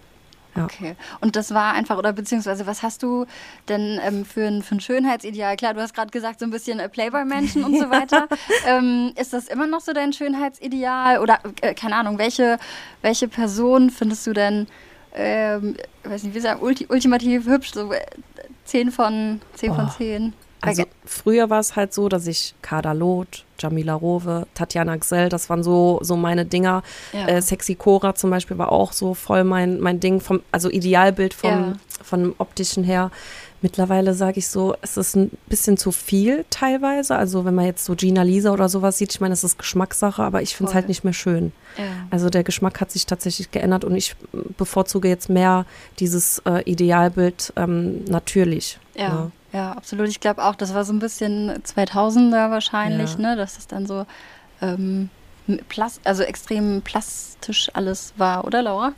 ja. 0.56 0.66
Okay. 0.66 0.95
Und 1.22 1.36
das 1.36 1.54
war 1.54 1.74
einfach, 1.74 1.98
oder 1.98 2.13
beziehungsweise 2.13 2.66
was 2.66 2.83
hast 2.83 3.04
du 3.04 3.25
denn 3.68 4.00
ähm, 4.04 4.25
für, 4.25 4.48
ein, 4.48 4.63
für 4.63 4.75
ein 4.75 4.80
Schönheitsideal? 4.80 5.56
Klar, 5.57 5.74
du 5.74 5.81
hast 5.81 5.94
gerade 5.94 6.12
gesagt, 6.12 6.39
so 6.39 6.45
ein 6.45 6.51
bisschen 6.51 6.80
äh, 6.80 6.89
Playboy-Menschen 6.89 7.63
und 7.63 7.77
so 7.77 7.89
weiter. 7.89 8.27
ähm, 8.68 9.13
ist 9.19 9.33
das 9.33 9.48
immer 9.48 9.68
noch 9.68 9.81
so 9.81 9.94
dein 9.94 10.13
Schönheitsideal? 10.13 11.19
Oder, 11.19 11.39
äh, 11.62 11.74
keine 11.74 11.95
Ahnung, 11.95 12.18
welche, 12.18 12.57
welche 13.01 13.28
Person 13.28 13.89
findest 13.89 14.25
du 14.28 14.33
denn, 14.33 14.68
ähm, 15.13 15.78
weiß 16.04 16.24
nicht, 16.24 16.36
wie 16.36 16.39
sagen, 16.39 16.62
ulti 16.62 16.88
ultimativ 16.89 17.45
hübsch? 17.45 17.74
So 17.74 17.92
äh, 17.92 18.01
10 18.66 18.92
von 18.92 19.42
10 19.56 19.71
oh. 19.71 19.75
von 19.75 19.89
10? 19.89 20.33
Also 20.67 20.83
früher 21.06 21.50
war 21.50 21.59
es 21.59 21.75
halt 21.75 21.94
so, 21.94 22.09
dass 22.09 22.27
ich 22.27 22.56
Kader 22.62 22.94
Loth, 22.94 23.45
Jamila 23.59 23.94
Rowe, 23.94 24.47
Tatjana 24.53 24.97
Xell, 24.97 25.29
das 25.29 25.50
waren 25.50 25.63
so, 25.63 26.00
so 26.01 26.15
meine 26.15 26.45
Dinger. 26.45 26.83
Ja. 27.13 27.27
Äh, 27.27 27.41
Sexy 27.41 27.75
Cora 27.75 28.15
zum 28.15 28.29
Beispiel 28.29 28.57
war 28.57 28.71
auch 28.71 28.94
so 28.94 29.13
voll 29.13 29.44
mein, 29.44 29.79
mein 29.79 30.00
Ding, 30.00 30.19
vom, 30.19 30.41
also 30.51 30.69
Idealbild 30.69 31.33
vom, 31.33 31.50
ja. 31.50 31.73
vom 32.03 32.35
optischen 32.38 32.83
her. 32.83 33.12
Mittlerweile 33.62 34.13
sage 34.13 34.38
ich 34.38 34.47
so, 34.47 34.75
es 34.81 34.95
ist 34.95 35.15
ein 35.15 35.31
bisschen 35.47 35.75
zu 35.77 35.91
viel 35.91 36.45
teilweise. 36.51 37.15
Also 37.15 37.45
wenn 37.45 37.56
man 37.56 37.65
jetzt 37.65 37.85
so 37.85 37.95
Gina 37.95 38.21
Lisa 38.21 38.51
oder 38.51 38.69
sowas 38.69 39.00
sieht, 39.00 39.11
ich 39.11 39.21
meine, 39.21 39.33
es 39.33 39.44
ist 39.44 39.57
Geschmackssache, 39.57 40.21
aber 40.21 40.44
ich 40.44 40.56
finde 40.56 40.69
es 40.69 40.75
halt 40.75 40.88
nicht 40.88 41.03
mehr 41.03 41.13
schön. 41.13 41.51
Ja. 41.77 41.85
Also 42.11 42.29
der 42.29 42.44
Geschmack 42.44 42.79
hat 42.79 42.91
sich 42.91 43.07
tatsächlich 43.07 43.50
geändert 43.50 43.83
und 43.83 43.95
ich 43.95 44.15
bevorzuge 44.57 45.07
jetzt 45.07 45.29
mehr 45.29 45.65
dieses 46.00 46.39
äh, 46.45 46.61
Idealbild 46.69 47.53
ähm, 47.56 48.06
natürlich. 48.06 48.77
Ja. 48.95 49.31
Ja, 49.56 49.72
absolut. 49.72 50.10
Ich 50.10 50.19
glaube 50.19 50.44
auch, 50.44 50.56
das 50.56 50.74
war 50.74 50.84
so 50.84 50.92
ein 50.92 51.00
bisschen 51.00 51.50
2000er 51.63 52.52
wahrscheinlich, 52.52 53.13
ja. 53.13 53.19
ne, 53.19 53.36
dass 53.38 53.57
es 53.57 53.68
dann 53.68 53.88
so 53.88 54.06
ähm, 54.62 55.10
also 56.04 56.24
extrem 56.24 56.81
plastisch 56.81 57.69
alles 57.74 58.13
war, 58.18 58.44
oder 58.44 58.62
Laura? 58.62 58.92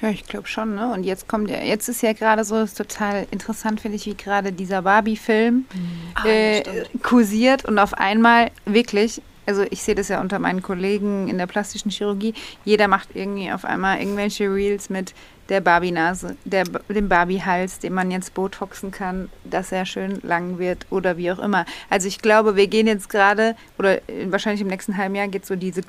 Ja, 0.00 0.10
ich 0.10 0.24
glaube 0.24 0.46
schon, 0.46 0.76
ne? 0.76 0.92
Und 0.92 1.02
jetzt 1.02 1.26
kommt 1.26 1.50
ja, 1.50 1.58
jetzt 1.58 1.88
ist 1.88 2.02
ja 2.02 2.12
gerade 2.12 2.44
so, 2.44 2.56
ist 2.60 2.78
total 2.78 3.26
interessant, 3.32 3.80
finde 3.80 3.96
ich, 3.96 4.06
wie 4.06 4.14
gerade 4.14 4.52
dieser 4.52 4.82
Barbie-Film 4.82 5.66
mhm. 5.74 6.24
äh, 6.24 6.62
kursiert 7.02 7.64
und 7.64 7.80
auf 7.80 7.94
einmal 7.94 8.52
wirklich, 8.64 9.22
also 9.46 9.64
ich 9.70 9.82
sehe 9.82 9.94
das 9.94 10.08
ja 10.08 10.20
unter 10.20 10.38
meinen 10.38 10.62
Kollegen 10.62 11.28
in 11.28 11.38
der 11.38 11.46
plastischen 11.46 11.90
Chirurgie, 11.90 12.34
jeder 12.64 12.88
macht 12.88 13.10
irgendwie 13.14 13.50
auf 13.52 13.64
einmal 13.64 13.98
irgendwelche 13.98 14.52
Reels 14.52 14.90
mit 14.90 15.14
der 15.48 15.60
Barbie-Nase, 15.60 16.36
dem 16.44 17.08
Barbie-Hals, 17.08 17.78
den 17.78 17.94
man 17.94 18.10
jetzt 18.10 18.34
botoxen 18.34 18.90
kann, 18.90 19.30
dass 19.44 19.70
er 19.70 19.86
schön 19.86 20.20
lang 20.22 20.58
wird 20.58 20.86
oder 20.90 21.16
wie 21.16 21.30
auch 21.30 21.38
immer. 21.38 21.64
Also 21.88 22.08
ich 22.08 22.18
glaube, 22.18 22.56
wir 22.56 22.66
gehen 22.66 22.88
jetzt 22.88 23.08
gerade, 23.08 23.54
oder 23.78 24.00
wahrscheinlich 24.26 24.60
im 24.60 24.66
nächsten 24.66 24.96
halben 24.96 25.14
Jahr 25.14 25.28
geht 25.28 25.46
so 25.46 25.54
diese 25.54 25.82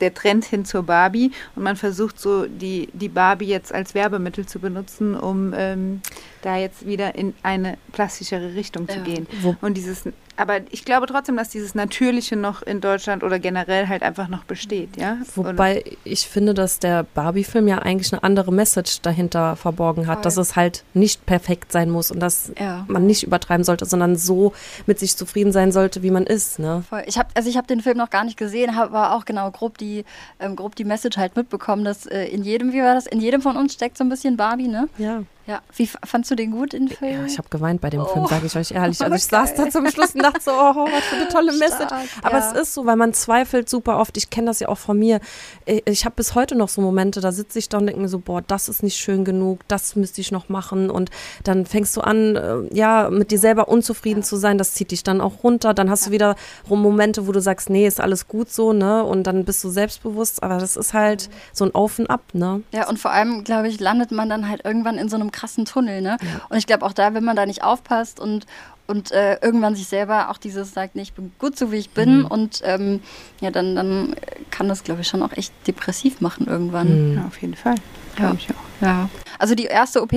der 0.00 0.12
Trend 0.12 0.44
hin 0.44 0.64
zur 0.64 0.82
Barbie 0.82 1.30
und 1.54 1.62
man 1.62 1.76
versucht 1.76 2.20
so 2.20 2.46
die, 2.46 2.88
die 2.92 3.08
Barbie 3.08 3.46
jetzt 3.46 3.72
als 3.72 3.94
Werbemittel 3.94 4.44
zu 4.44 4.58
benutzen, 4.58 5.14
um 5.14 5.54
ähm, 5.56 6.02
da 6.42 6.56
jetzt 6.56 6.86
wieder 6.86 7.14
in 7.14 7.32
eine 7.42 7.78
plastischere 7.92 8.54
Richtung 8.54 8.88
zu 8.88 8.96
ja. 8.96 9.02
gehen. 9.02 9.26
Wo 9.40 9.56
und 9.60 9.74
dieses 9.74 10.04
aber 10.36 10.60
ich 10.70 10.84
glaube 10.84 11.06
trotzdem, 11.06 11.36
dass 11.36 11.48
dieses 11.48 11.74
Natürliche 11.74 12.36
noch 12.36 12.62
in 12.62 12.80
Deutschland 12.80 13.22
oder 13.22 13.38
generell 13.38 13.88
halt 13.88 14.02
einfach 14.02 14.28
noch 14.28 14.44
besteht, 14.44 14.96
ja. 14.96 15.18
Wobei 15.34 15.82
und 15.82 15.96
ich 16.04 16.28
finde, 16.28 16.54
dass 16.54 16.78
der 16.78 17.04
Barbie-Film 17.14 17.68
ja 17.68 17.78
eigentlich 17.78 18.12
eine 18.12 18.22
andere 18.22 18.52
Message 18.52 19.00
dahinter 19.02 19.56
verborgen 19.56 20.06
hat, 20.06 20.16
Voll. 20.16 20.22
dass 20.22 20.36
es 20.36 20.56
halt 20.56 20.84
nicht 20.94 21.24
perfekt 21.26 21.72
sein 21.72 21.90
muss 21.90 22.10
und 22.10 22.20
dass 22.20 22.52
ja. 22.58 22.84
man 22.88 23.06
nicht 23.06 23.22
übertreiben 23.22 23.64
sollte, 23.64 23.84
sondern 23.86 24.16
so 24.16 24.52
mit 24.86 24.98
sich 24.98 25.16
zufrieden 25.16 25.52
sein 25.52 25.72
sollte, 25.72 26.02
wie 26.02 26.10
man 26.10 26.24
ist, 26.24 26.58
ne? 26.58 26.84
Voll. 26.88 27.04
Ich 27.06 27.18
habe 27.18 27.28
also 27.34 27.48
ich 27.48 27.56
habe 27.56 27.66
den 27.66 27.80
Film 27.80 27.98
noch 27.98 28.10
gar 28.10 28.24
nicht 28.24 28.36
gesehen, 28.36 28.76
habe 28.76 28.96
aber 28.96 29.14
auch 29.14 29.24
genau 29.24 29.50
grob 29.50 29.78
die 29.78 30.04
ähm, 30.40 30.56
grob 30.56 30.74
die 30.76 30.84
Message 30.84 31.16
halt 31.16 31.36
mitbekommen, 31.36 31.84
dass 31.84 32.06
äh, 32.06 32.24
in 32.26 32.44
jedem, 32.44 32.72
wie 32.72 32.80
war 32.80 32.94
das, 32.94 33.06
in 33.06 33.20
jedem 33.20 33.42
von 33.42 33.56
uns 33.56 33.74
steckt 33.74 33.98
so 33.98 34.04
ein 34.04 34.08
bisschen 34.08 34.36
Barbie, 34.36 34.68
ne? 34.68 34.88
Ja. 34.98 35.22
Ja, 35.46 35.60
wie 35.76 35.86
fandst 35.86 36.30
du 36.30 36.36
den 36.36 36.52
gut, 36.52 36.72
den 36.72 36.88
Film? 36.88 37.20
Ja, 37.20 37.26
ich 37.26 37.36
habe 37.36 37.50
geweint 37.50 37.82
bei 37.82 37.90
dem 37.90 38.00
oh. 38.00 38.06
Film, 38.06 38.26
sage 38.26 38.46
ich 38.46 38.56
euch 38.56 38.70
ehrlich. 38.70 39.02
Also 39.02 39.14
ich 39.14 39.24
saß 39.26 39.54
da 39.54 39.68
zum 39.68 39.86
Schluss 39.90 40.14
und 40.14 40.22
dachte 40.22 40.40
so, 40.40 40.52
oh, 40.52 40.86
was 40.90 41.04
für 41.04 41.16
eine 41.16 41.28
tolle 41.28 41.52
Message. 41.58 41.86
Stark, 41.86 42.06
Aber 42.22 42.38
ja. 42.38 42.50
es 42.50 42.58
ist 42.58 42.72
so, 42.72 42.86
weil 42.86 42.96
man 42.96 43.12
zweifelt 43.12 43.68
super 43.68 43.98
oft. 43.98 44.16
Ich 44.16 44.30
kenne 44.30 44.46
das 44.46 44.60
ja 44.60 44.68
auch 44.68 44.78
von 44.78 44.98
mir. 44.98 45.20
Ich 45.66 46.06
habe 46.06 46.14
bis 46.16 46.34
heute 46.34 46.54
noch 46.54 46.70
so 46.70 46.80
Momente, 46.80 47.20
da 47.20 47.30
sitze 47.30 47.58
ich 47.58 47.68
da 47.68 47.76
und 47.76 47.86
denke 47.86 48.00
mir 48.00 48.08
so, 48.08 48.20
boah, 48.20 48.40
das 48.40 48.70
ist 48.70 48.82
nicht 48.82 48.96
schön 48.96 49.26
genug, 49.26 49.60
das 49.68 49.96
müsste 49.96 50.22
ich 50.22 50.32
noch 50.32 50.48
machen. 50.48 50.88
Und 50.88 51.10
dann 51.42 51.66
fängst 51.66 51.94
du 51.98 52.00
an, 52.00 52.36
äh, 52.36 52.74
ja, 52.74 53.10
mit 53.10 53.30
dir 53.30 53.38
selber 53.38 53.68
unzufrieden 53.68 54.20
ja. 54.20 54.26
zu 54.26 54.36
sein. 54.36 54.56
Das 54.56 54.72
zieht 54.72 54.92
dich 54.92 55.02
dann 55.02 55.20
auch 55.20 55.42
runter. 55.42 55.74
Dann 55.74 55.90
hast 55.90 56.06
du 56.06 56.10
wieder 56.10 56.36
Momente, 56.66 57.26
wo 57.26 57.32
du 57.32 57.40
sagst, 57.42 57.68
nee, 57.68 57.86
ist 57.86 58.00
alles 58.00 58.28
gut 58.28 58.50
so, 58.50 58.72
ne? 58.72 59.04
Und 59.04 59.24
dann 59.24 59.44
bist 59.44 59.62
du 59.62 59.68
selbstbewusst. 59.68 60.42
Aber 60.42 60.56
das 60.56 60.76
ist 60.76 60.94
halt 60.94 61.28
so 61.52 61.66
ein 61.66 61.74
Auf 61.74 61.98
und 61.98 62.08
Ab, 62.08 62.22
ne? 62.32 62.62
Ja, 62.72 62.88
und 62.88 62.98
vor 62.98 63.10
allem, 63.10 63.44
glaube 63.44 63.68
ich, 63.68 63.78
landet 63.78 64.10
man 64.10 64.30
dann 64.30 64.48
halt 64.48 64.64
irgendwann 64.64 64.96
in 64.96 65.10
so 65.10 65.16
einem 65.16 65.30
krassen 65.34 65.64
Tunnel, 65.66 66.00
ne? 66.00 66.16
Und 66.48 66.56
ich 66.56 66.66
glaube 66.66 66.86
auch 66.86 66.92
da, 66.94 67.12
wenn 67.14 67.24
man 67.24 67.36
da 67.36 67.44
nicht 67.44 67.62
aufpasst 67.62 68.20
und 68.20 68.46
und 68.86 69.12
äh, 69.12 69.38
irgendwann 69.40 69.74
sich 69.74 69.86
selber 69.86 70.28
auch 70.28 70.36
dieses 70.36 70.74
sagt, 70.74 70.94
nee, 70.94 71.00
ich 71.00 71.14
bin 71.14 71.32
gut 71.38 71.56
so 71.58 71.72
wie 71.72 71.76
ich 71.76 71.88
bin 71.90 72.18
Mhm. 72.18 72.26
und 72.26 72.60
ähm, 72.64 73.00
ja, 73.40 73.50
dann, 73.50 73.74
dann 73.74 74.14
kann 74.50 74.68
das, 74.68 74.84
glaube 74.84 75.00
ich, 75.00 75.08
schon 75.08 75.22
auch 75.22 75.32
echt 75.32 75.54
depressiv 75.66 76.20
machen 76.20 76.46
irgendwann. 76.46 77.12
Mhm. 77.12 77.16
Ja, 77.16 77.24
auf 77.26 77.40
jeden 77.40 77.54
Fall. 77.54 77.76
Ja. 78.18 78.26
Glaub 78.26 78.34
ich 78.38 78.48
auch. 78.50 78.82
Ja. 78.86 79.08
Also 79.38 79.54
die 79.54 79.64
erste 79.64 80.02
OP 80.02 80.12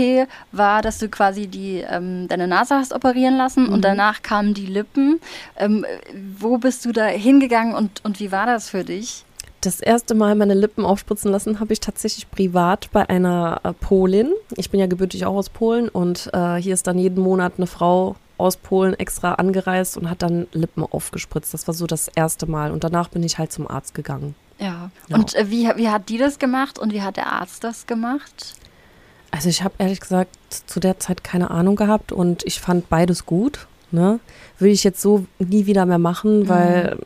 war, 0.52 0.82
dass 0.82 0.98
du 1.00 1.08
quasi 1.08 1.48
die 1.48 1.78
ähm, 1.78 2.28
deine 2.28 2.46
Nase 2.46 2.76
hast 2.76 2.92
operieren 2.94 3.38
lassen 3.38 3.68
Mhm. 3.68 3.74
und 3.74 3.86
danach 3.86 4.22
kamen 4.22 4.54
die 4.54 4.66
Lippen. 4.66 5.22
Ähm, 5.56 5.86
wo 6.38 6.58
bist 6.58 6.84
du 6.84 6.92
da 6.92 7.06
hingegangen 7.06 7.74
und, 7.74 8.04
und 8.04 8.20
wie 8.20 8.34
war 8.34 8.46
das 8.48 8.70
für 8.70 8.84
dich? 8.84 9.24
Das 9.62 9.80
erste 9.80 10.14
Mal 10.14 10.36
meine 10.36 10.54
Lippen 10.54 10.86
aufspritzen 10.86 11.32
lassen 11.32 11.60
habe 11.60 11.74
ich 11.74 11.80
tatsächlich 11.80 12.30
privat 12.30 12.90
bei 12.92 13.10
einer 13.10 13.60
äh, 13.64 13.74
Polin. 13.74 14.32
Ich 14.56 14.70
bin 14.70 14.80
ja 14.80 14.86
gebürtig 14.86 15.26
auch 15.26 15.36
aus 15.36 15.50
Polen 15.50 15.90
und 15.90 16.30
äh, 16.34 16.56
hier 16.56 16.74
ist 16.74 16.86
dann 16.86 17.00
jeden 17.00 17.24
Monat 17.24 17.54
eine 17.58 17.68
Frau 17.68 18.16
aus 18.38 18.58
Polen 18.58 18.94
extra 18.94 19.34
angereist 19.34 19.98
und 19.98 20.10
hat 20.10 20.22
dann 20.22 20.48
Lippen 20.52 20.84
aufgespritzt. 20.84 21.54
Das 21.54 21.68
war 21.68 21.74
so 21.74 21.88
das 21.88 22.08
erste 22.08 22.46
Mal 22.46 22.72
und 22.72 22.84
danach 22.84 23.10
bin 23.10 23.24
ich 23.24 23.40
halt 23.40 23.52
zum 23.52 23.68
Arzt 23.68 23.96
gegangen. 23.96 24.36
Ja. 24.60 24.92
Und 25.10 25.36
äh, 25.36 25.50
wie, 25.50 25.68
wie 25.76 25.90
hat 25.90 26.10
die 26.10 26.18
das 26.18 26.38
gemacht 26.38 26.78
und 26.78 26.94
wie 26.94 27.02
hat 27.02 27.18
der 27.18 27.32
Arzt 27.32 27.64
das 27.64 27.88
gemacht? 27.88 28.56
Also 29.32 29.50
ich 29.50 29.64
habe 29.64 29.76
ehrlich 29.80 30.00
gesagt 30.00 30.36
zu 30.68 30.80
der 30.80 31.00
Zeit 31.00 31.24
keine 31.24 31.52
Ahnung 31.52 31.76
gehabt 31.76 32.12
und 32.12 32.46
ich 32.46 32.62
fand 32.62 32.90
beides 32.90 33.26
gut. 33.26 33.68
Ne? 33.92 34.20
Will 34.60 34.72
ich 34.72 34.84
jetzt 34.84 35.02
so 35.02 35.26
nie 35.40 35.66
wieder 35.66 35.86
mehr 35.86 36.00
machen, 36.00 36.48
weil 36.48 37.00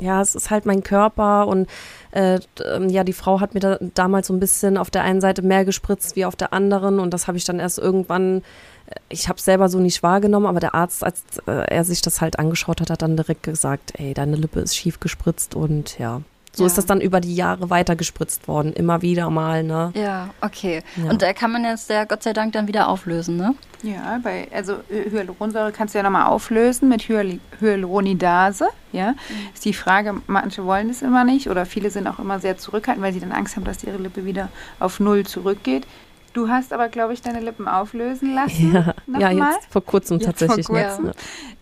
ja, 0.00 0.20
es 0.20 0.34
ist 0.34 0.50
halt 0.50 0.66
mein 0.66 0.82
Körper 0.82 1.46
und 1.46 1.68
äh, 2.12 2.40
ähm, 2.64 2.88
ja, 2.88 3.04
die 3.04 3.12
Frau 3.12 3.40
hat 3.40 3.54
mir 3.54 3.60
da 3.60 3.78
damals 3.94 4.28
so 4.28 4.34
ein 4.34 4.40
bisschen 4.40 4.76
auf 4.76 4.90
der 4.90 5.02
einen 5.02 5.20
Seite 5.20 5.42
mehr 5.42 5.64
gespritzt 5.64 6.16
wie 6.16 6.24
auf 6.24 6.36
der 6.36 6.52
anderen 6.52 7.00
und 7.00 7.12
das 7.12 7.26
habe 7.26 7.38
ich 7.38 7.44
dann 7.44 7.58
erst 7.58 7.78
irgendwann, 7.78 8.42
äh, 8.86 8.94
ich 9.08 9.28
habe 9.28 9.38
es 9.38 9.44
selber 9.44 9.68
so 9.68 9.78
nicht 9.78 10.02
wahrgenommen, 10.02 10.46
aber 10.46 10.60
der 10.60 10.74
Arzt, 10.74 11.04
als 11.04 11.22
äh, 11.46 11.52
er 11.52 11.84
sich 11.84 12.02
das 12.02 12.20
halt 12.20 12.38
angeschaut 12.38 12.80
hat, 12.80 12.90
hat 12.90 13.02
dann 13.02 13.16
direkt 13.16 13.42
gesagt, 13.42 13.92
ey, 13.98 14.14
deine 14.14 14.36
Lippe 14.36 14.60
ist 14.60 14.76
schief 14.76 15.00
gespritzt 15.00 15.54
und 15.54 15.98
ja. 15.98 16.22
So 16.58 16.64
Ja. 16.64 16.66
ist 16.66 16.76
das 16.76 16.86
dann 16.86 17.00
über 17.00 17.20
die 17.20 17.36
Jahre 17.36 17.70
weiter 17.70 17.94
gespritzt 17.94 18.48
worden, 18.48 18.72
immer 18.72 19.00
wieder 19.00 19.30
mal, 19.30 19.62
ne? 19.62 19.92
Ja, 19.94 20.30
okay. 20.40 20.82
Ja. 20.96 21.08
Und 21.08 21.22
da 21.22 21.32
kann 21.32 21.52
man 21.52 21.62
jetzt 21.62 21.88
ja 21.88 22.04
Gott 22.04 22.24
sei 22.24 22.32
Dank 22.32 22.52
dann 22.52 22.66
wieder 22.66 22.88
auflösen, 22.88 23.36
ne? 23.36 23.54
Ja, 23.84 24.18
bei, 24.24 24.48
also 24.52 24.72
Hy- 24.90 25.08
Hyaluronsäure 25.12 25.70
kannst 25.70 25.94
du 25.94 25.98
ja 26.00 26.02
nochmal 26.02 26.26
auflösen 26.26 26.88
mit 26.88 27.02
Hyal 27.08 27.38
Hyaluronidase. 27.60 28.66
Ja, 28.90 29.14
ist 29.54 29.64
die 29.64 29.72
Frage, 29.72 30.14
manche 30.26 30.64
wollen 30.64 30.90
es 30.90 31.00
immer 31.02 31.22
nicht 31.22 31.48
oder 31.48 31.64
viele 31.64 31.90
sind 31.90 32.08
auch 32.08 32.18
immer 32.18 32.40
sehr 32.40 32.58
zurückhaltend, 32.58 33.04
weil 33.04 33.12
sie 33.12 33.20
dann 33.20 33.30
Angst 33.32 33.54
haben, 33.54 33.64
dass 33.64 33.84
ihre 33.84 33.98
Lippe 33.98 34.24
wieder 34.24 34.48
auf 34.80 34.98
Null 34.98 35.24
zurückgeht. 35.26 35.86
Du 36.32 36.48
hast 36.48 36.72
aber, 36.72 36.88
glaube 36.88 37.12
ich, 37.14 37.22
deine 37.22 37.40
Lippen 37.40 37.68
auflösen 37.68 38.34
lassen. 38.34 38.72
Ja, 38.72 38.94
ja 39.18 39.30
Nochmal? 39.32 39.54
jetzt 39.54 39.72
vor 39.72 39.84
kurzem 39.84 40.18
Jetzt 40.18 40.26
tatsächlich. 40.26 40.66
vor 40.66 40.76
ne? 40.76 40.84
kurzem. 40.84 41.06
Ja. 41.06 41.12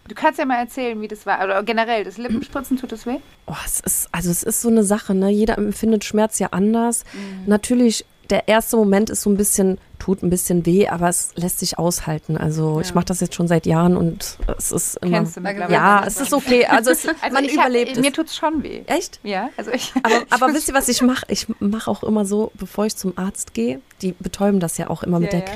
Du 0.09 0.15
kannst 0.15 0.39
ja 0.39 0.45
mal 0.45 0.59
erzählen, 0.59 1.01
wie 1.01 1.09
das 1.09 1.27
war. 1.27 1.43
Oder 1.43 1.63
generell, 1.63 2.05
das 2.05 2.17
Lippenspritzen, 2.17 2.77
tut 2.77 2.93
das 2.93 3.07
weh? 3.07 3.19
Oh, 3.47 3.55
es 3.65 3.81
ist, 3.81 4.09
also 4.13 4.31
es 4.31 4.43
ist 4.43 4.61
so 4.63 4.69
eine 4.69 4.85
Sache, 4.85 5.15
ne? 5.15 5.31
Jeder 5.31 5.59
empfindet 5.59 6.05
Schmerz 6.05 6.39
ja 6.39 6.49
anders. 6.53 7.05
Mhm. 7.13 7.45
Natürlich, 7.47 8.05
der 8.31 8.49
erste 8.49 8.77
Moment 8.77 9.11
ist 9.11 9.23
so 9.23 9.31
ein 9.31 9.37
bisschen, 9.37 9.79
tut 9.99 10.23
ein 10.23 10.31
bisschen 10.31 10.67
weh, 10.67 10.89
aber 10.89 11.09
es 11.09 11.31
lässt 11.37 11.59
sich 11.61 11.79
aushalten. 11.79 12.37
Also 12.37 12.81
ich 12.81 12.89
Ja. 12.89 12.95
mache 12.97 13.07
das 13.07 13.21
jetzt 13.21 13.35
schon 13.35 13.49
seit 13.49 13.67
Jahren 13.67 13.97
und 13.97 14.39
es 14.59 14.73
ist 14.73 14.97
immer. 15.03 15.19
Kennst 15.19 15.37
du 15.37 15.41
mittlerweile? 15.41 15.73
ja, 15.73 16.05
es 16.07 16.21
ist 16.21 16.33
okay. 16.33 16.67
Also, 16.67 16.91
es, 16.91 17.07
Also 17.23 17.35
man 17.35 17.45
ich 17.45 17.57
hab, 17.57 17.67
überlebt 17.69 17.97
Mir 17.97 18.09
es. 18.09 18.13
tut 18.15 18.27
es 18.27 18.37
schon 18.37 18.63
weh. 18.63 18.83
Echt? 18.87 19.21
Ja, 19.23 19.49
also 19.57 19.71
ich. 19.71 19.93
Aber, 20.03 20.23
aber 20.31 20.55
wisst 20.55 20.69
ihr, 20.69 20.75
was 20.75 20.89
ich 20.89 21.03
mache? 21.03 21.25
Ich 21.29 21.47
mache 21.61 21.91
auch 21.91 22.03
immer 22.03 22.25
so, 22.25 22.51
bevor 22.55 22.87
ich 22.87 22.97
zum 22.97 23.17
Arzt 23.17 23.55
gehe, 23.55 23.81
die 24.03 24.13
betäuben 24.19 24.61
das 24.61 24.77
ja 24.79 24.91
auch 24.91 25.03
immer 25.03 25.19
mit 25.21 25.33
Ja, 25.33 25.41
der 25.41 25.49
ja. 25.49 25.55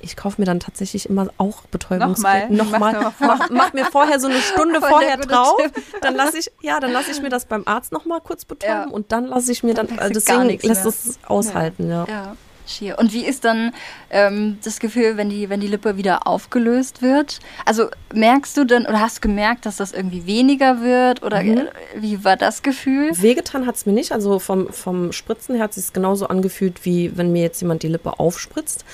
Ich 0.00 0.16
kaufe 0.16 0.40
mir 0.40 0.44
dann 0.44 0.60
tatsächlich 0.60 1.08
immer 1.08 1.28
auch 1.38 1.62
Betäubungscreme. 1.70 2.54
Nochmal? 2.54 2.92
Nochmal. 2.92 3.12
Mach, 3.20 3.50
mach 3.50 3.72
mir 3.72 3.84
vorher 3.86 4.20
so 4.20 4.28
eine 4.28 4.38
Stunde 4.40 4.80
Voll 4.80 4.88
vorher 4.90 5.16
drauf. 5.16 5.60
Dann 6.02 6.14
lasse 6.14 6.38
ich, 6.38 6.50
ja, 6.62 6.78
dann 6.80 6.92
lasse 6.92 7.10
ich 7.10 7.20
mir 7.20 7.30
das 7.30 7.46
beim 7.46 7.62
Arzt 7.66 7.90
nochmal 7.92 8.20
kurz 8.20 8.44
betäuben 8.44 8.74
Ja. 8.74 8.88
und 8.88 9.10
dann 9.12 9.26
lasse 9.26 9.50
ich 9.52 9.62
mir 9.62 9.74
dann, 9.74 9.88
Dann 9.88 9.98
also 9.98 10.12
deswegen 10.14 10.46
nichts 10.46 10.64
lässt 10.66 10.86
es 10.86 11.18
aushalten, 11.26 11.88
ja. 11.90 12.06
Ja, 12.08 12.36
schier. 12.66 12.98
Und 12.98 13.12
wie 13.12 13.24
ist 13.24 13.44
dann 13.44 13.72
ähm, 14.10 14.58
das 14.62 14.78
Gefühl, 14.78 15.16
wenn 15.16 15.30
die, 15.30 15.48
wenn 15.50 15.58
die 15.60 15.66
Lippe 15.66 15.96
wieder 15.96 16.26
aufgelöst 16.28 17.02
wird? 17.02 17.40
Also 17.64 17.88
merkst 18.14 18.56
du 18.56 18.64
denn 18.64 18.86
oder 18.86 19.00
hast 19.00 19.16
du 19.18 19.20
gemerkt, 19.22 19.66
dass 19.66 19.76
das 19.78 19.92
irgendwie 19.92 20.26
weniger 20.26 20.80
wird? 20.80 21.22
Oder 21.22 21.42
Mhm. 21.42 21.58
äh, 21.58 21.66
wie 21.96 22.24
war 22.24 22.36
das 22.36 22.62
Gefühl? 22.62 23.10
Wehgetan 23.20 23.66
hat 23.66 23.74
es 23.76 23.86
mir 23.86 23.92
nicht. 23.92 24.12
Also 24.12 24.38
vom, 24.38 24.72
vom 24.72 25.12
Spritzen 25.12 25.54
her 25.56 25.64
hat 25.64 25.76
es 25.76 25.86
sich 25.86 25.92
genauso 25.92 26.28
angefühlt, 26.28 26.84
wie 26.84 27.16
wenn 27.16 27.32
mir 27.32 27.42
jetzt 27.42 27.60
jemand 27.60 27.82
die 27.82 27.88
Lippe 27.88 28.18
aufspritzt. 28.20 28.84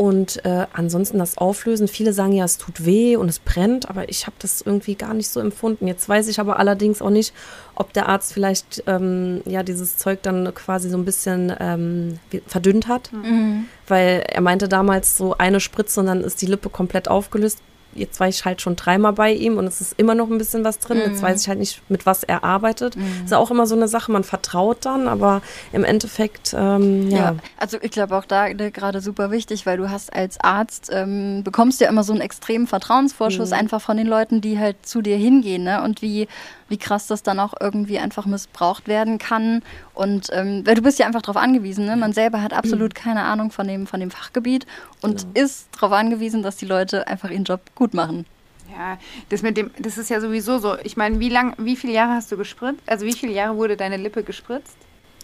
Und 0.00 0.42
äh, 0.46 0.66
ansonsten 0.72 1.18
das 1.18 1.36
Auflösen, 1.36 1.86
viele 1.86 2.14
sagen 2.14 2.32
ja, 2.32 2.46
es 2.46 2.56
tut 2.56 2.86
weh 2.86 3.16
und 3.16 3.28
es 3.28 3.38
brennt, 3.38 3.90
aber 3.90 4.08
ich 4.08 4.24
habe 4.24 4.34
das 4.38 4.62
irgendwie 4.62 4.94
gar 4.94 5.12
nicht 5.12 5.28
so 5.28 5.40
empfunden. 5.40 5.86
Jetzt 5.86 6.08
weiß 6.08 6.28
ich 6.28 6.40
aber 6.40 6.58
allerdings 6.58 7.02
auch 7.02 7.10
nicht, 7.10 7.34
ob 7.74 7.92
der 7.92 8.08
Arzt 8.08 8.32
vielleicht 8.32 8.82
ähm, 8.86 9.42
ja 9.44 9.62
dieses 9.62 9.98
Zeug 9.98 10.22
dann 10.22 10.54
quasi 10.54 10.88
so 10.88 10.96
ein 10.96 11.04
bisschen 11.04 11.52
ähm, 11.60 12.18
verdünnt 12.46 12.88
hat, 12.88 13.12
Mhm. 13.12 13.66
weil 13.88 14.24
er 14.26 14.40
meinte 14.40 14.70
damals 14.70 15.18
so 15.18 15.36
eine 15.36 15.60
Spritze 15.60 16.00
und 16.00 16.06
dann 16.06 16.24
ist 16.24 16.40
die 16.40 16.46
Lippe 16.46 16.70
komplett 16.70 17.08
aufgelöst. 17.08 17.58
Jetzt 17.94 18.20
war 18.20 18.28
ich 18.28 18.44
halt 18.44 18.60
schon 18.60 18.76
dreimal 18.76 19.12
bei 19.12 19.32
ihm 19.32 19.58
und 19.58 19.66
es 19.66 19.80
ist 19.80 19.94
immer 19.98 20.14
noch 20.14 20.30
ein 20.30 20.38
bisschen 20.38 20.64
was 20.64 20.78
drin. 20.78 20.98
Jetzt 20.98 21.22
weiß 21.22 21.42
ich 21.42 21.48
halt 21.48 21.58
nicht, 21.58 21.82
mit 21.88 22.06
was 22.06 22.22
er 22.22 22.44
arbeitet. 22.44 22.96
Ist 23.24 23.30
ja 23.30 23.38
auch 23.38 23.50
immer 23.50 23.66
so 23.66 23.74
eine 23.74 23.88
Sache, 23.88 24.12
man 24.12 24.24
vertraut 24.24 24.78
dann, 24.84 25.08
aber 25.08 25.42
im 25.72 25.84
Endeffekt, 25.84 26.54
ähm, 26.56 27.10
ja. 27.10 27.18
Ja, 27.18 27.36
also 27.56 27.78
ich 27.80 27.90
glaube 27.90 28.16
auch 28.16 28.24
da 28.24 28.48
ne, 28.48 28.70
gerade 28.70 29.00
super 29.00 29.30
wichtig, 29.30 29.66
weil 29.66 29.76
du 29.76 29.90
hast 29.90 30.12
als 30.12 30.38
Arzt, 30.40 30.90
ähm, 30.92 31.42
bekommst 31.44 31.80
ja 31.80 31.88
immer 31.88 32.04
so 32.04 32.12
einen 32.12 32.22
extremen 32.22 32.66
Vertrauensvorschuss 32.66 33.52
einfach 33.52 33.80
von 33.80 33.96
den 33.96 34.06
Leuten, 34.06 34.40
die 34.40 34.58
halt 34.58 34.86
zu 34.86 35.02
dir 35.02 35.16
hingehen, 35.16 35.64
ne? 35.64 35.82
Und 35.82 36.02
wie, 36.02 36.28
wie 36.70 36.78
krass 36.78 37.06
das 37.06 37.22
dann 37.22 37.38
auch 37.38 37.52
irgendwie 37.60 37.98
einfach 37.98 38.24
missbraucht 38.24 38.88
werden 38.88 39.18
kann. 39.18 39.62
Und 39.92 40.28
ähm, 40.32 40.66
weil 40.66 40.74
du 40.74 40.82
bist 40.82 40.98
ja 40.98 41.06
einfach 41.06 41.20
darauf 41.20 41.36
angewiesen, 41.36 41.84
ne? 41.84 41.96
Man 41.96 42.14
selber 42.14 42.42
hat 42.42 42.54
absolut 42.54 42.94
keine 42.94 43.24
Ahnung 43.24 43.50
von 43.50 43.68
dem, 43.68 43.86
von 43.86 44.00
dem 44.00 44.10
Fachgebiet 44.10 44.66
und 45.02 45.26
ist 45.34 45.68
darauf 45.72 45.92
angewiesen, 45.92 46.42
dass 46.42 46.56
die 46.56 46.66
Leute 46.66 47.06
einfach 47.06 47.30
ihren 47.30 47.44
Job 47.44 47.60
gut 47.74 47.92
machen. 47.92 48.24
Ja, 48.72 48.98
das 49.28 49.42
mit 49.42 49.56
dem, 49.56 49.70
das 49.78 49.98
ist 49.98 50.10
ja 50.10 50.20
sowieso 50.20 50.58
so. 50.58 50.78
Ich 50.84 50.96
meine, 50.96 51.18
wie 51.18 51.28
lang, 51.28 51.54
wie 51.58 51.76
viele 51.76 51.92
Jahre 51.92 52.12
hast 52.12 52.30
du 52.30 52.36
gespritzt? 52.36 52.82
Also 52.86 53.04
wie 53.04 53.12
viele 53.12 53.32
Jahre 53.32 53.56
wurde 53.56 53.76
deine 53.76 53.96
Lippe 53.96 54.22
gespritzt? 54.22 54.76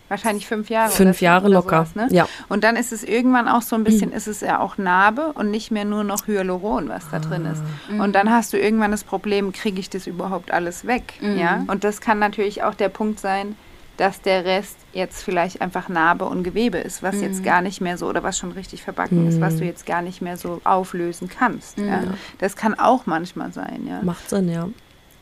Wahrscheinlich 0.08 0.46
fünf 0.46 0.70
Jahre. 0.70 0.90
Fünf 0.90 1.20
Jahre 1.20 1.48
locker, 1.48 1.86
Sowas, 1.86 1.94
ne? 1.94 2.08
ja. 2.10 2.28
Und 2.48 2.64
dann 2.64 2.76
ist 2.76 2.92
es 2.92 3.02
irgendwann 3.02 3.48
auch 3.48 3.62
so 3.62 3.74
ein 3.76 3.84
bisschen, 3.84 4.12
ist 4.12 4.28
es 4.28 4.40
ja 4.40 4.60
auch 4.60 4.78
Narbe 4.78 5.32
und 5.34 5.50
nicht 5.50 5.70
mehr 5.70 5.84
nur 5.84 6.04
noch 6.04 6.26
Hyaluron, 6.26 6.88
was 6.88 7.10
da 7.10 7.18
drin 7.18 7.46
ist. 7.46 7.62
Und 8.00 8.14
dann 8.14 8.30
hast 8.30 8.52
du 8.52 8.58
irgendwann 8.58 8.92
das 8.92 9.04
Problem, 9.04 9.52
kriege 9.52 9.80
ich 9.80 9.90
das 9.90 10.06
überhaupt 10.06 10.50
alles 10.50 10.86
weg? 10.86 11.14
Ja. 11.20 11.64
Und 11.66 11.84
das 11.84 12.00
kann 12.00 12.18
natürlich 12.18 12.62
auch 12.62 12.74
der 12.74 12.88
Punkt 12.88 13.18
sein, 13.20 13.56
dass 13.96 14.20
der 14.20 14.44
Rest 14.44 14.76
jetzt 14.92 15.22
vielleicht 15.22 15.60
einfach 15.60 15.88
Narbe 15.88 16.26
und 16.26 16.42
Gewebe 16.42 16.78
ist, 16.78 17.02
was 17.02 17.20
jetzt 17.20 17.42
gar 17.42 17.62
nicht 17.62 17.80
mehr 17.80 17.96
so 17.96 18.06
oder 18.06 18.22
was 18.22 18.38
schon 18.38 18.52
richtig 18.52 18.82
verbacken 18.82 19.26
ist, 19.26 19.40
was 19.40 19.56
du 19.56 19.64
jetzt 19.64 19.86
gar 19.86 20.02
nicht 20.02 20.20
mehr 20.20 20.36
so 20.36 20.60
auflösen 20.64 21.28
kannst. 21.28 21.78
Ja. 21.78 22.02
Das 22.38 22.56
kann 22.56 22.78
auch 22.78 23.06
manchmal 23.06 23.52
sein, 23.52 23.86
ja. 23.88 24.02
Macht 24.02 24.28
Sinn, 24.28 24.50
ja. 24.50 24.68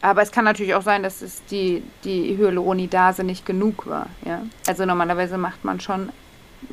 Aber 0.05 0.21
es 0.21 0.33
kann 0.33 0.45
natürlich 0.45 0.75
auch 0.75 0.83
sein, 0.83 1.03
dass 1.03 1.23
es 1.23 1.43
die, 1.47 1.83
die 2.05 2.37
Hyaluronidase 2.37 3.25
nicht 3.25 3.47
genug 3.47 3.87
war. 3.87 4.09
Ja? 4.27 4.43
Also 4.67 4.85
normalerweise 4.85 5.39
macht 5.39 5.65
man 5.65 5.81
schon 5.81 6.11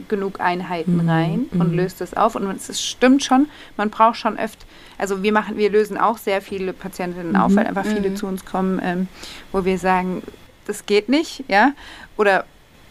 genug 0.09 0.41
Einheiten 0.41 1.09
rein 1.09 1.45
und 1.53 1.73
löst 1.73 2.01
es 2.01 2.13
auf. 2.13 2.35
Und 2.35 2.51
es 2.51 2.83
stimmt 2.83 3.23
schon, 3.23 3.47
man 3.77 3.89
braucht 3.89 4.17
schon 4.17 4.37
öfter, 4.37 4.65
also 4.97 5.23
wir 5.23 5.31
machen, 5.31 5.55
wir 5.55 5.69
lösen 5.69 5.97
auch 5.97 6.17
sehr 6.17 6.41
viele 6.41 6.73
Patientinnen 6.73 7.37
auf, 7.37 7.55
weil 7.55 7.67
einfach 7.67 7.85
viele 7.85 8.13
zu 8.15 8.27
uns 8.27 8.43
kommen, 8.43 8.81
ähm, 8.83 9.07
wo 9.53 9.63
wir 9.63 9.77
sagen, 9.77 10.23
das 10.67 10.85
geht 10.85 11.07
nicht, 11.07 11.45
ja. 11.47 11.71
Oder 12.17 12.43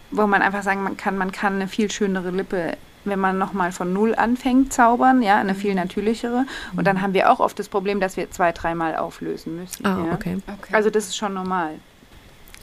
wo 0.09 0.25
man 0.25 0.41
einfach 0.41 0.63
sagen 0.63 0.81
man 0.81 0.97
kann, 0.97 1.19
man 1.19 1.31
kann 1.31 1.53
eine 1.53 1.67
viel 1.67 1.91
schönere 1.91 2.31
Lippe 2.31 2.77
wenn 3.05 3.19
man 3.19 3.37
nochmal 3.37 3.71
von 3.71 3.93
Null 3.93 4.15
anfängt, 4.15 4.73
zaubern, 4.73 5.21
ja, 5.21 5.37
eine 5.37 5.55
viel 5.55 5.75
natürlichere. 5.75 6.45
Und 6.75 6.85
dann 6.85 7.01
haben 7.01 7.13
wir 7.13 7.31
auch 7.31 7.39
oft 7.39 7.57
das 7.59 7.69
Problem, 7.69 7.99
dass 7.99 8.17
wir 8.17 8.29
zwei, 8.31 8.51
dreimal 8.51 8.95
auflösen 8.95 9.57
müssen. 9.57 9.85
Ah, 9.85 10.05
ja. 10.07 10.13
okay. 10.13 10.37
Also 10.71 10.89
das 10.89 11.05
ist 11.07 11.17
schon 11.17 11.33
normal. 11.33 11.71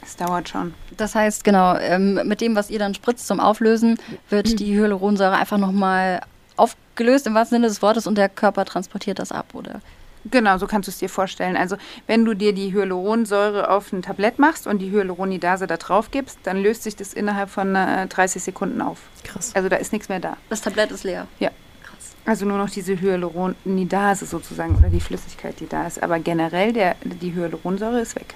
Das 0.01 0.15
dauert 0.15 0.49
schon. 0.49 0.73
Das 0.95 1.13
heißt, 1.13 1.43
genau, 1.43 1.75
ähm, 1.75 2.21
mit 2.25 2.41
dem, 2.41 2.55
was 2.55 2.69
ihr 2.69 2.79
dann 2.79 2.93
spritzt 2.93 3.27
zum 3.27 3.39
Auflösen, 3.39 3.97
wird 4.29 4.59
die 4.59 4.73
Hyaluronsäure 4.73 5.35
einfach 5.35 5.57
nochmal 5.57 6.21
aufgelöst 6.55 7.27
im 7.27 7.33
wahrsten 7.33 7.57
Sinne 7.57 7.67
des 7.67 7.81
Wortes 7.81 8.07
und 8.07 8.17
der 8.17 8.29
Körper 8.29 8.65
transportiert 8.65 9.19
das 9.19 9.31
ab, 9.31 9.47
oder? 9.53 9.81
Genau, 10.25 10.57
so 10.57 10.67
kannst 10.67 10.87
du 10.87 10.91
es 10.91 10.97
dir 10.97 11.09
vorstellen. 11.09 11.55
Also 11.55 11.77
wenn 12.07 12.25
du 12.25 12.33
dir 12.33 12.53
die 12.53 12.73
Hyaluronsäure 12.73 13.69
auf 13.69 13.91
ein 13.93 14.01
Tablett 14.01 14.39
machst 14.39 14.67
und 14.67 14.79
die 14.79 14.91
Hyaluronidase 14.91 15.67
da 15.67 15.77
drauf 15.77 16.11
gibst, 16.11 16.39
dann 16.43 16.61
löst 16.61 16.83
sich 16.83 16.95
das 16.95 17.13
innerhalb 17.13 17.49
von 17.49 17.75
äh, 17.75 18.07
30 18.07 18.43
Sekunden 18.43 18.81
auf. 18.81 18.99
Krass. 19.23 19.55
Also 19.55 19.69
da 19.69 19.77
ist 19.77 19.93
nichts 19.93 20.09
mehr 20.09 20.19
da. 20.19 20.37
Das 20.49 20.61
Tablett 20.61 20.91
ist 20.91 21.03
leer. 21.03 21.27
Ja. 21.39 21.51
Krass. 21.83 22.15
Also 22.25 22.45
nur 22.45 22.57
noch 22.57 22.69
diese 22.69 22.99
Hyaluronidase 22.99 24.25
sozusagen 24.25 24.75
oder 24.75 24.89
die 24.89 25.01
Flüssigkeit, 25.01 25.59
die 25.59 25.67
da 25.67 25.87
ist. 25.87 26.03
Aber 26.03 26.19
generell 26.19 26.73
der, 26.73 26.95
die 27.03 27.33
Hyaluronsäure 27.33 28.01
ist 28.01 28.15
weg. 28.15 28.35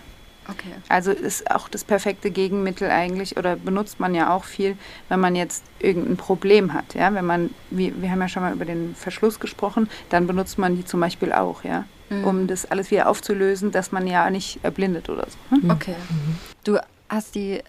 Okay. 0.49 0.73
Also 0.89 1.11
ist 1.11 1.49
auch 1.51 1.69
das 1.69 1.83
perfekte 1.83 2.29
Gegenmittel 2.31 2.89
eigentlich 2.89 3.37
oder 3.37 3.55
benutzt 3.55 3.99
man 3.99 4.13
ja 4.13 4.33
auch 4.35 4.43
viel, 4.43 4.77
wenn 5.09 5.19
man 5.19 5.35
jetzt 5.35 5.63
irgendein 5.79 6.17
Problem 6.17 6.73
hat. 6.73 6.93
Ja, 6.95 7.13
wenn 7.13 7.25
man, 7.25 7.49
wie, 7.69 7.93
wir 8.01 8.11
haben 8.11 8.19
ja 8.21 8.27
schon 8.27 8.43
mal 8.43 8.53
über 8.53 8.65
den 8.65 8.93
Verschluss 8.95 9.39
gesprochen, 9.39 9.89
dann 10.09 10.27
benutzt 10.27 10.57
man 10.57 10.75
die 10.75 10.85
zum 10.85 10.99
Beispiel 10.99 11.31
auch, 11.33 11.63
ja, 11.63 11.85
Mhm. 12.09 12.25
um 12.25 12.47
das 12.47 12.69
alles 12.69 12.91
wieder 12.91 13.07
aufzulösen, 13.09 13.71
dass 13.71 13.91
man 13.93 14.05
ja 14.07 14.29
nicht 14.29 14.59
erblindet 14.63 15.09
oder 15.09 15.25
so. 15.29 15.55
Hm? 15.55 15.69
Okay. 15.71 15.95
Du 16.65 16.77
hast 17.09 17.35
die 17.35 17.61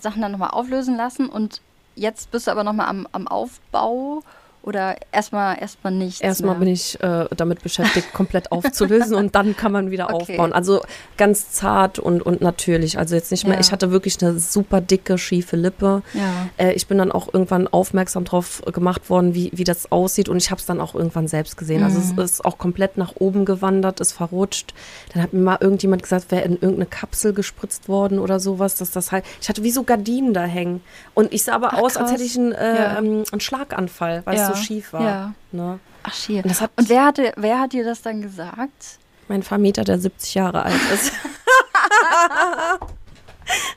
Sachen 0.00 0.22
dann 0.22 0.30
nochmal 0.32 0.50
auflösen 0.50 0.96
lassen 0.96 1.28
und 1.28 1.60
jetzt 1.96 2.30
bist 2.30 2.46
du 2.46 2.52
aber 2.52 2.62
nochmal 2.64 2.86
am, 2.88 3.06
am 3.12 3.26
Aufbau 3.26 4.22
oder 4.62 4.96
erstmal 5.10 5.58
erstmal 5.58 5.92
nicht. 5.92 6.20
Erstmal 6.20 6.54
bin 6.56 6.68
ich 6.68 7.02
äh, 7.02 7.26
damit 7.34 7.62
beschäftigt, 7.62 8.12
komplett 8.12 8.52
aufzulösen 8.52 9.14
und 9.14 9.34
dann 9.34 9.56
kann 9.56 9.72
man 9.72 9.90
wieder 9.90 10.12
Okay. 10.12 10.32
aufbauen. 10.34 10.52
Also 10.52 10.82
ganz 11.16 11.50
zart 11.50 11.98
und, 11.98 12.20
und 12.20 12.42
natürlich. 12.42 12.98
Also 12.98 13.14
jetzt 13.14 13.30
nicht 13.30 13.44
mehr, 13.46 13.54
Ja. 13.54 13.60
ich 13.60 13.72
hatte 13.72 13.90
wirklich 13.90 14.20
eine 14.22 14.38
super 14.38 14.80
dicke, 14.82 15.16
schiefe 15.16 15.56
Lippe. 15.56 16.02
Ja. 16.12 16.48
Äh, 16.58 16.72
ich 16.74 16.86
bin 16.88 16.98
dann 16.98 17.10
auch 17.10 17.32
irgendwann 17.32 17.68
aufmerksam 17.68 18.24
drauf 18.24 18.60
gemacht 18.72 19.08
worden, 19.08 19.34
wie, 19.34 19.50
wie 19.54 19.64
das 19.64 19.90
aussieht 19.92 20.28
und 20.28 20.36
ich 20.36 20.50
habe 20.50 20.58
es 20.60 20.66
dann 20.66 20.80
auch 20.80 20.94
irgendwann 20.94 21.26
selbst 21.26 21.56
gesehen. 21.56 21.82
Also 21.82 21.98
Mhm. 21.98 22.18
es 22.18 22.32
ist 22.32 22.44
auch 22.44 22.58
komplett 22.58 22.98
nach 22.98 23.14
oben 23.18 23.46
gewandert, 23.46 24.00
ist 24.00 24.12
verrutscht. 24.12 24.74
Dann 25.14 25.22
hat 25.22 25.32
mir 25.32 25.40
mal 25.40 25.58
irgendjemand 25.60 26.02
gesagt, 26.02 26.30
wäre 26.30 26.42
in 26.44 26.52
irgendeine 26.52 26.86
Kapsel 26.86 27.32
gespritzt 27.32 27.88
worden 27.88 28.18
oder 28.18 28.38
sowas, 28.40 28.74
dass 28.76 28.90
das 28.90 29.10
halt, 29.10 29.24
ich 29.40 29.48
hatte 29.48 29.62
wie 29.62 29.70
so 29.70 29.84
Gardinen 29.84 30.34
da 30.34 30.42
hängen 30.44 30.82
und 31.14 31.32
ich 31.32 31.44
sah 31.44 31.54
aber 31.54 31.72
Ach, 31.72 31.78
aus, 31.78 31.96
als 31.96 32.10
krass. 32.10 32.12
hätte 32.12 32.24
ich 32.24 32.36
einen, 32.38 32.52
äh, 32.52 32.76
Ja. 32.76 32.98
ähm, 32.98 33.24
einen 33.32 33.40
Schlaganfall, 33.40 34.22
weil 34.26 34.36
Ja. 34.36 34.49
So 34.54 34.62
schief 34.62 34.92
war. 34.92 35.02
Ja. 35.02 35.34
Ne? 35.52 35.78
Ach, 36.02 36.14
schier. 36.14 36.44
Und 36.44 36.60
Und 36.76 36.88
wer, 36.88 37.04
hatte, 37.04 37.32
wer 37.36 37.60
hat 37.60 37.72
dir 37.72 37.84
das 37.84 38.02
dann 38.02 38.22
gesagt? 38.22 38.98
Mein 39.28 39.42
Vermieter, 39.42 39.84
der 39.84 39.98
70 39.98 40.34
Jahre 40.34 40.64
alt 40.64 40.80
ist. 40.92 41.12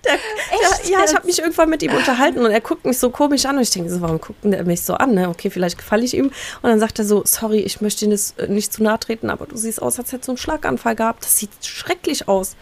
Der, 0.06 0.14
der, 0.14 0.92
ja, 0.92 1.04
ich 1.04 1.16
habe 1.16 1.26
mich 1.26 1.40
irgendwann 1.40 1.70
mit 1.70 1.82
ihm 1.82 1.94
unterhalten 1.94 2.40
und 2.40 2.52
er 2.52 2.62
guckt 2.62 2.86
mich 2.86 3.00
so 3.00 3.10
komisch 3.10 3.46
an 3.46 3.56
und 3.56 3.64
ich 3.64 3.72
denke 3.72 3.90
so, 3.90 4.02
warum 4.02 4.20
guckt 4.20 4.44
der 4.44 4.64
mich 4.66 4.84
so 4.84 4.94
an? 4.94 5.14
Ne? 5.14 5.30
Okay, 5.30 5.50
vielleicht 5.50 5.78
gefalle 5.78 6.04
ich 6.04 6.16
ihm. 6.16 6.28
Und 6.28 6.70
dann 6.70 6.80
sagt 6.80 7.00
er 7.00 7.06
so, 7.06 7.24
sorry, 7.26 7.60
ich 7.60 7.82
möchte 7.82 8.06
Ihnen 8.06 8.20
äh, 8.38 8.48
nicht 8.48 8.72
zu 8.74 8.84
nahe 8.84 9.00
treten, 9.00 9.30
aber 9.30 9.46
du 9.46 9.58
siehst 9.58 9.82
aus, 9.82 10.00
als 10.00 10.12
hättest 10.12 10.28
du 10.28 10.34
einen 10.34 10.38
Schlaganfall 10.38 10.96
gehabt. 10.96 11.24
Das 11.24 11.38
sieht 11.38 11.52
schrecklich 11.62 12.28
aus. 12.28 12.56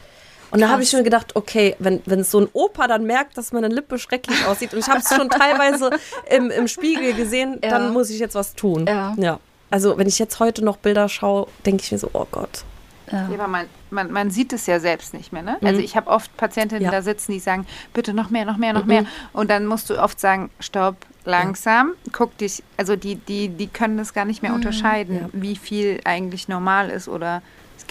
Und 0.51 0.59
da 0.59 0.69
habe 0.69 0.83
ich 0.83 0.91
mir 0.93 1.03
gedacht, 1.03 1.35
okay, 1.35 1.75
wenn, 1.79 2.01
wenn 2.05 2.23
so 2.23 2.39
ein 2.41 2.47
Opa 2.53 2.87
dann 2.87 3.05
merkt, 3.05 3.37
dass 3.37 3.51
meine 3.53 3.67
Lippe 3.69 3.97
schrecklich 3.97 4.45
aussieht 4.45 4.73
und 4.73 4.79
ich 4.79 4.87
habe 4.89 4.99
es 4.99 5.09
schon 5.15 5.29
teilweise 5.29 5.89
im, 6.29 6.51
im 6.51 6.67
Spiegel 6.67 7.13
gesehen, 7.13 7.59
Ja. 7.63 7.69
dann 7.71 7.93
muss 7.93 8.09
ich 8.09 8.19
jetzt 8.19 8.35
was 8.35 8.53
tun. 8.53 8.85
Ja. 8.87 9.13
ja. 9.17 9.39
Also 9.69 9.97
wenn 9.97 10.07
ich 10.07 10.19
jetzt 10.19 10.39
heute 10.39 10.63
noch 10.63 10.77
Bilder 10.77 11.07
schaue, 11.09 11.47
denke 11.65 11.83
ich 11.83 11.91
mir 11.91 11.97
so, 11.97 12.09
oh 12.13 12.27
Gott. 12.29 12.63
Ja. 13.11 13.27
Ja, 13.27 13.33
aber 13.33 13.47
man, 13.47 13.65
man, 13.89 14.11
man 14.11 14.31
sieht 14.31 14.53
es 14.53 14.67
ja 14.67 14.79
selbst 14.79 15.13
nicht 15.13 15.33
mehr. 15.33 15.41
Ne? 15.41 15.57
Also 15.61 15.81
ich 15.81 15.95
habe 15.97 16.09
oft 16.09 16.35
Patientinnen 16.37 16.83
Ja. 16.83 16.91
da 16.91 17.01
sitzen, 17.01 17.31
die 17.33 17.39
sagen, 17.39 17.65
bitte 17.93 18.13
noch 18.13 18.29
mehr, 18.29 18.45
noch 18.45 18.55
mehr, 18.57 18.71
noch 18.73 18.85
mehr. 18.85 19.05
Und 19.33 19.49
dann 19.49 19.65
musst 19.65 19.89
du 19.89 20.01
oft 20.01 20.17
sagen, 20.19 20.49
stopp, 20.61 20.95
langsam, 21.25 21.91
guck 22.13 22.37
dich, 22.37 22.63
also 22.77 22.95
die, 22.95 23.15
die, 23.15 23.49
die 23.49 23.67
können 23.67 23.97
das 23.97 24.13
gar 24.13 24.25
nicht 24.25 24.41
mehr 24.41 24.53
unterscheiden, 24.53 25.15
Ja. 25.15 25.29
wie 25.33 25.55
viel 25.55 25.99
eigentlich 26.05 26.47
normal 26.47 26.89
ist 26.89 27.07
oder 27.09 27.41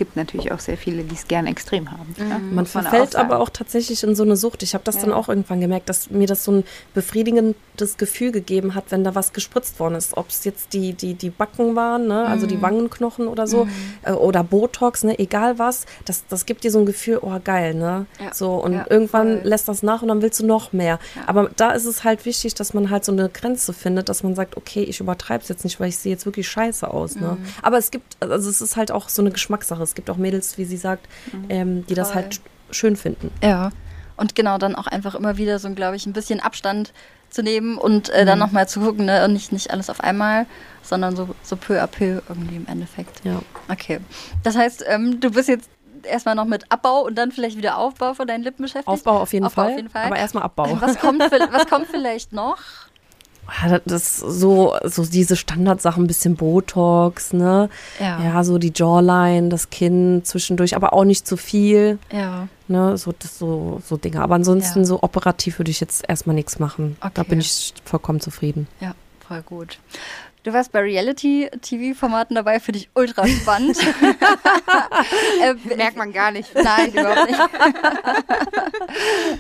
gibt 0.01 0.17
natürlich 0.17 0.51
auch 0.51 0.61
sehr 0.61 0.79
viele, 0.79 1.03
die 1.05 1.15
es 1.15 1.29
gern 1.29 1.47
extrem 1.47 1.91
haben. 1.91 2.15
ne? 2.17 2.25
Man 2.41 2.55
Muss 2.65 2.75
auch 2.75 2.81
verfällt 2.81 3.17
aber 3.17 3.39
auch 3.39 3.51
tatsächlich 3.51 4.03
in 4.03 4.15
so 4.15 4.23
eine 4.23 4.35
Sucht. 4.35 4.63
Ich 4.63 4.73
habe 4.73 4.83
das 4.83 4.97
dann 4.99 5.11
Ja. 5.11 5.17
auch 5.17 5.29
irgendwann 5.29 5.61
gemerkt, 5.61 5.91
dass 5.91 6.09
mir 6.11 6.27
das 6.27 6.43
so 6.43 6.53
ein 6.53 6.65
befriedigendes 6.95 7.97
Gefühl 7.99 8.33
gegeben 8.33 8.75
hat, 8.75 8.85
wenn 8.91 9.05
da 9.05 9.15
was 9.15 9.33
gespritzt 9.35 9.79
worden 9.79 9.97
ist. 9.97 10.17
Ob 10.17 10.31
es 10.31 10.45
jetzt 10.45 10.73
die, 10.73 10.95
die, 10.95 11.13
die 11.15 11.29
Backen 11.31 11.77
waren, 11.77 12.07
ne? 12.07 12.25
also 12.27 12.47
die 12.47 12.63
Wangenknochen 12.63 13.29
oder 13.29 13.47
so, 13.47 13.69
äh, 14.03 14.13
oder 14.13 14.43
Botox, 14.43 15.05
ne? 15.05 15.19
egal 15.19 15.59
was. 15.59 15.85
Das, 16.07 16.25
das 16.29 16.47
gibt 16.47 16.65
dir 16.65 16.71
so 16.71 16.79
ein 16.79 16.87
Gefühl, 16.87 17.19
oh 17.21 17.39
geil, 17.45 17.75
ne? 17.75 18.07
Ja. 18.25 18.33
So, 18.33 18.55
und 18.55 18.73
Ja, 18.73 18.87
irgendwann 18.89 19.41
voll. 19.41 19.49
lässt 19.49 19.69
das 19.69 19.83
nach 19.83 20.01
und 20.03 20.09
dann 20.09 20.23
willst 20.23 20.41
du 20.41 20.47
noch 20.47 20.73
mehr. 20.73 20.99
Aber 21.27 21.51
da 21.57 21.73
ist 21.73 21.85
es 21.85 22.05
halt 22.05 22.25
wichtig, 22.25 22.55
dass 22.55 22.73
man 22.73 22.89
halt 22.89 23.05
so 23.05 23.13
eine 23.13 23.29
Grenze 23.29 23.73
findet, 23.75 24.09
dass 24.09 24.23
man 24.23 24.35
sagt, 24.35 24.57
okay, 24.57 24.83
ich 24.83 25.01
übertreibe 25.01 25.43
es 25.43 25.49
jetzt 25.49 25.65
nicht, 25.65 25.79
weil 25.79 25.89
ich 25.89 25.99
sehe 25.99 26.13
jetzt 26.13 26.25
wirklich 26.25 26.49
scheiße 26.49 26.89
aus. 26.89 27.17
Ne? 27.17 27.37
Mhm. 27.41 27.45
Aber 27.63 27.77
es 27.79 27.91
gibt, 27.91 28.17
also 28.21 28.49
es 28.49 28.61
ist 28.61 28.77
halt 28.77 28.93
auch 28.93 29.09
so 29.09 29.21
eine 29.21 29.31
Geschmackssache. 29.31 29.83
Es 29.91 29.95
gibt 29.97 30.09
auch 30.09 30.17
Mädels, 30.17 30.57
wie 30.57 30.65
sie 30.65 30.77
sagt, 30.77 31.09
ähm, 31.49 31.85
die 31.87 31.95
das 31.95 32.09
Mhm. 32.11 32.13
Voll. 32.13 32.23
halt 32.23 32.35
sch- 32.35 32.41
schön 32.75 32.97
finden. 32.97 33.31
Ja. 33.43 33.71
Und 34.17 34.35
genau, 34.35 34.57
dann 34.59 34.75
auch 34.77 34.87
einfach 34.87 35.15
immer 35.17 35.37
wieder 35.37 35.59
so, 35.59 35.69
glaube 35.75 35.97
ich, 35.97 36.07
ein 36.07 36.13
bisschen 36.13 36.41
Abstand 36.41 36.93
zu 37.31 37.43
nehmen 37.43 37.77
und 37.79 38.09
äh, 38.11 38.25
dann 38.25 38.39
Mhm. 38.39 38.45
nochmal 38.45 38.69
zu 38.69 38.81
gucken, 38.81 39.05
ne? 39.07 39.25
Und 39.25 39.33
nicht, 39.33 39.51
nicht 39.53 39.71
alles 39.73 39.89
auf 39.91 40.01
einmal, 40.01 40.47
sondern 40.83 41.17
so, 41.17 41.29
so 41.43 41.57
peu 41.57 41.81
à 41.83 41.87
peu 41.87 42.21
irgendwie 42.29 42.57
im 42.57 42.67
Endeffekt. 42.67 43.21
Ja. 43.25 43.41
Okay. 43.69 43.99
Das 44.43 44.57
heißt, 44.57 44.85
ähm, 44.89 45.21
du 45.21 45.31
bist 45.31 45.49
jetzt 45.49 45.69
erstmal 46.05 46.35
noch 46.35 46.45
mit 46.45 46.65
Abbau 46.71 47.03
und 47.05 47.15
dann 47.17 47.31
vielleicht 47.33 47.57
wieder 47.57 47.77
Aufbau 47.79 48.15
von 48.15 48.27
deinen 48.27 48.43
Lippen 48.43 48.63
beschäftigt? 48.63 48.89
Aufbau 48.89 49.21
auf 49.21 49.33
jeden, 49.33 49.45
Aufbau 49.47 49.63
Fall, 49.63 49.71
auf 49.73 49.77
jeden 49.77 49.91
Fall. 49.91 50.05
aber 50.07 50.17
erstmal 50.17 50.45
Abbau. 50.45 50.81
Was 50.81 50.99
kommt, 50.99 51.21
was 51.53 51.67
kommt 51.67 51.87
vielleicht 51.89 52.33
noch? 52.33 52.59
Ja, 53.67 53.81
das 53.85 54.17
so, 54.19 54.75
so 54.85 55.05
diese 55.05 55.35
Standardsachen, 55.37 56.05
ein 56.05 56.07
bisschen 56.07 56.37
Botox, 56.37 57.33
ne? 57.33 57.69
Ja. 57.99 58.23
Ja, 58.23 58.45
so 58.45 58.59
die 58.59 58.73
Jawline, 58.75 59.49
das 59.49 59.71
Kinn 59.71 60.23
zwischendurch, 60.25 60.77
aber 60.77 60.93
auch 60.93 61.05
nicht 61.05 61.27
zu 61.27 61.37
viel, 61.37 61.99
Ja. 62.13 62.49
ne? 62.69 62.97
So, 62.97 63.13
das, 63.19 63.39
so, 63.39 63.81
so 63.85 63.97
Dinge. 63.97 64.23
Aber 64.23 64.35
ansonsten 64.37 64.81
Ja. 64.81 64.85
so 64.85 65.03
operativ 65.03 65.59
würde 65.59 65.71
ich 65.71 65.81
jetzt 65.81 66.05
erstmal 66.09 66.35
nichts 66.35 66.59
machen. 66.59 66.97
Da 67.01 67.09
Okay. 67.09 67.25
bin 67.31 67.41
ich 67.41 67.75
vollkommen 67.85 68.21
zufrieden. 68.21 68.69
Ja, 68.81 68.95
voll 69.27 69.43
gut. 69.43 69.79
Du 70.43 70.53
warst 70.55 70.73
bei 70.73 70.81
Reality-TV-Formaten 70.81 72.35
dabei, 72.35 72.61
finde 72.61 72.79
ich 72.79 72.89
ultra 72.95 73.27
spannend. 73.27 73.77
äh, 75.43 75.55
Merkt 75.77 75.97
man 75.99 76.13
gar 76.15 76.31
nicht. 76.31 76.55
Nein, 76.55 76.91
überhaupt 76.93 77.29
nicht. 77.31 77.41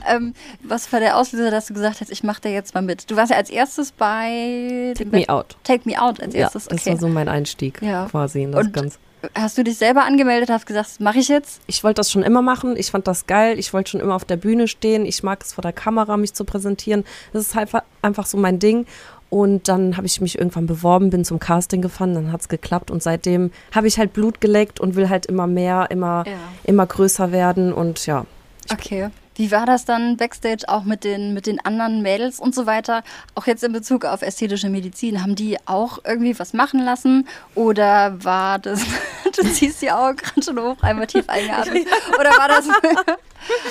ähm, 0.08 0.34
was 0.62 0.92
war 0.92 1.00
der 1.00 1.16
Auslöser, 1.16 1.50
dass 1.50 1.66
du 1.66 1.74
gesagt 1.74 2.00
hast, 2.02 2.10
ich 2.10 2.22
mache 2.22 2.42
da 2.42 2.48
jetzt 2.50 2.74
mal 2.74 2.82
mit? 2.82 3.10
Du 3.10 3.16
warst 3.16 3.30
ja 3.30 3.38
als 3.38 3.48
erstes 3.48 3.92
bei 3.92 4.92
Take 4.96 5.10
me 5.10 5.26
out. 5.28 5.56
Take 5.64 5.88
Me 5.88 6.00
Out 6.00 6.20
als 6.20 6.34
Ja, 6.34 6.40
erstes. 6.42 6.66
das 6.66 6.80
okay. 6.82 6.90
war 6.92 6.98
so 6.98 7.08
mein 7.08 7.28
Einstieg 7.28 7.80
Ja. 7.80 8.06
quasi 8.10 8.42
in 8.42 8.52
das 8.52 8.66
Und- 8.66 8.72
Ganze. 8.74 8.98
Hast 9.34 9.58
du 9.58 9.64
dich 9.64 9.76
selber 9.76 10.04
angemeldet, 10.04 10.48
hast 10.48 10.64
gesagt, 10.64 10.86
das 10.88 10.98
mache 11.00 11.18
ich 11.18 11.28
jetzt? 11.28 11.60
Ich 11.66 11.84
wollte 11.84 11.96
das 12.00 12.10
schon 12.10 12.22
immer 12.22 12.40
machen. 12.40 12.74
Ich 12.78 12.90
fand 12.90 13.06
das 13.06 13.26
geil. 13.26 13.58
Ich 13.58 13.74
wollte 13.74 13.90
schon 13.90 14.00
immer 14.00 14.14
auf 14.14 14.24
der 14.24 14.38
Bühne 14.38 14.66
stehen. 14.66 15.04
Ich 15.04 15.22
mag 15.22 15.42
es 15.42 15.52
vor 15.52 15.60
der 15.60 15.74
Kamera, 15.74 16.16
mich 16.16 16.32
zu 16.32 16.46
präsentieren. 16.46 17.04
Das 17.34 17.42
ist 17.42 17.54
halt 17.54 17.68
einfach 18.00 18.24
so 18.24 18.38
mein 18.38 18.58
Ding. 18.58 18.86
Und 19.30 19.68
dann 19.68 19.96
habe 19.96 20.06
ich 20.06 20.20
mich 20.20 20.36
irgendwann 20.38 20.66
beworben, 20.66 21.10
bin 21.10 21.24
zum 21.24 21.38
Casting 21.38 21.80
gefahren, 21.82 22.14
dann 22.14 22.32
hat 22.32 22.40
es 22.42 22.48
geklappt. 22.48 22.90
Und 22.90 23.02
seitdem 23.02 23.52
habe 23.72 23.86
ich 23.86 23.96
halt 23.98 24.12
Blut 24.12 24.40
geleckt 24.40 24.80
und 24.80 24.96
will 24.96 25.08
halt 25.08 25.26
immer 25.26 25.46
mehr, 25.46 25.86
immer, 25.90 26.24
Ja. 26.26 26.32
immer 26.64 26.84
größer 26.86 27.30
werden. 27.32 27.72
Und 27.72 28.04
ja, 28.06 28.26
Okay. 28.72 29.08
Wie 29.36 29.50
war 29.52 29.64
das 29.64 29.84
dann 29.86 30.16
backstage 30.18 30.64
auch 30.68 30.84
mit 30.84 31.02
den, 31.02 31.32
mit 31.32 31.46
den 31.46 31.64
anderen 31.64 32.02
Mädels 32.02 32.38
und 32.40 32.54
so 32.54 32.66
weiter? 32.66 33.02
Auch 33.34 33.46
jetzt 33.46 33.64
in 33.64 33.72
Bezug 33.72 34.04
auf 34.04 34.20
ästhetische 34.20 34.68
Medizin. 34.68 35.22
Haben 35.22 35.34
die 35.34 35.56
auch 35.66 35.98
irgendwie 36.04 36.38
was 36.38 36.52
machen 36.52 36.84
lassen? 36.84 37.26
Oder 37.54 38.22
war 38.22 38.58
das, 38.58 38.82
du 39.36 39.42
ziehst 39.50 39.80
die 39.80 39.90
Augen 39.90 40.16
gerade 40.16 40.42
schon 40.44 40.58
hoch, 40.60 40.76
einmal 40.82 41.06
tief 41.06 41.24
eingeatmet. 41.28 41.86
Oder 42.18 42.30
war 42.30 42.48
das, 42.48 42.68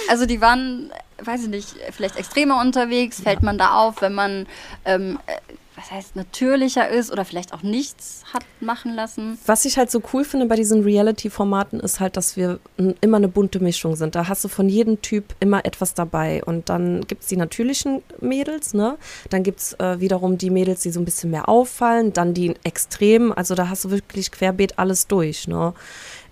also 0.10 0.26
die 0.26 0.41
waren, 0.41 0.91
weiß 1.24 1.44
ich 1.44 1.50
nicht, 1.50 1.76
vielleicht 1.92 2.18
extremer 2.18 2.60
unterwegs. 2.62 3.22
Fällt 3.22 3.44
man 3.44 3.58
da 3.58 3.76
auf, 3.76 4.02
wenn 4.02 4.14
man, 4.14 4.48
ähm, 4.86 5.20
äh, 5.26 5.38
was 5.76 5.92
heißt, 5.92 6.16
natürlicher 6.18 6.90
ist 6.90 7.10
oder 7.10 7.24
vielleicht 7.24 7.54
auch 7.54 7.64
nichts 7.64 8.24
hat 8.34 8.44
machen 8.60 8.94
lassen? 8.96 9.40
Was 9.46 9.64
ich 9.64 9.78
halt 9.78 9.90
so 9.90 10.02
cool 10.14 10.26
finde 10.26 10.46
bei 10.46 10.58
diesen 10.58 10.84
Reality-Formaten 10.84 11.80
ist 11.80 12.02
halt, 12.02 12.18
dass 12.18 12.36
wir 12.36 12.60
immer 13.00 13.18
eine 13.18 13.30
bunte 13.30 13.62
Mischung 13.62 13.96
sind. 13.96 14.14
Da 14.16 14.28
hast 14.28 14.44
du 14.44 14.50
von 14.50 14.68
jedem 14.68 15.02
Typ 15.02 15.36
immer 15.40 15.66
etwas 15.66 15.94
dabei. 15.94 16.44
Und 16.44 16.68
dann 16.68 17.08
gibt 17.08 17.22
es 17.22 17.30
die 17.30 17.38
natürlichen 17.38 18.02
Mädels, 18.20 18.74
ne? 18.74 18.98
Dann 19.30 19.44
gibt 19.44 19.60
es 19.60 19.74
äh, 19.80 20.02
wiederum 20.02 20.38
die 20.38 20.50
Mädels, 20.50 20.82
die 20.82 20.92
so 20.92 21.00
ein 21.00 21.06
bisschen 21.06 21.32
mehr 21.32 21.48
auffallen, 21.48 22.12
dann 22.12 22.34
die 22.34 22.56
Extremen. 22.64 23.32
Also 23.32 23.56
da 23.56 23.70
hast 23.70 23.86
du 23.86 23.92
wirklich 23.92 24.32
querbeet 24.32 24.78
alles 24.78 25.08
durch, 25.08 25.48
ne? 25.48 25.74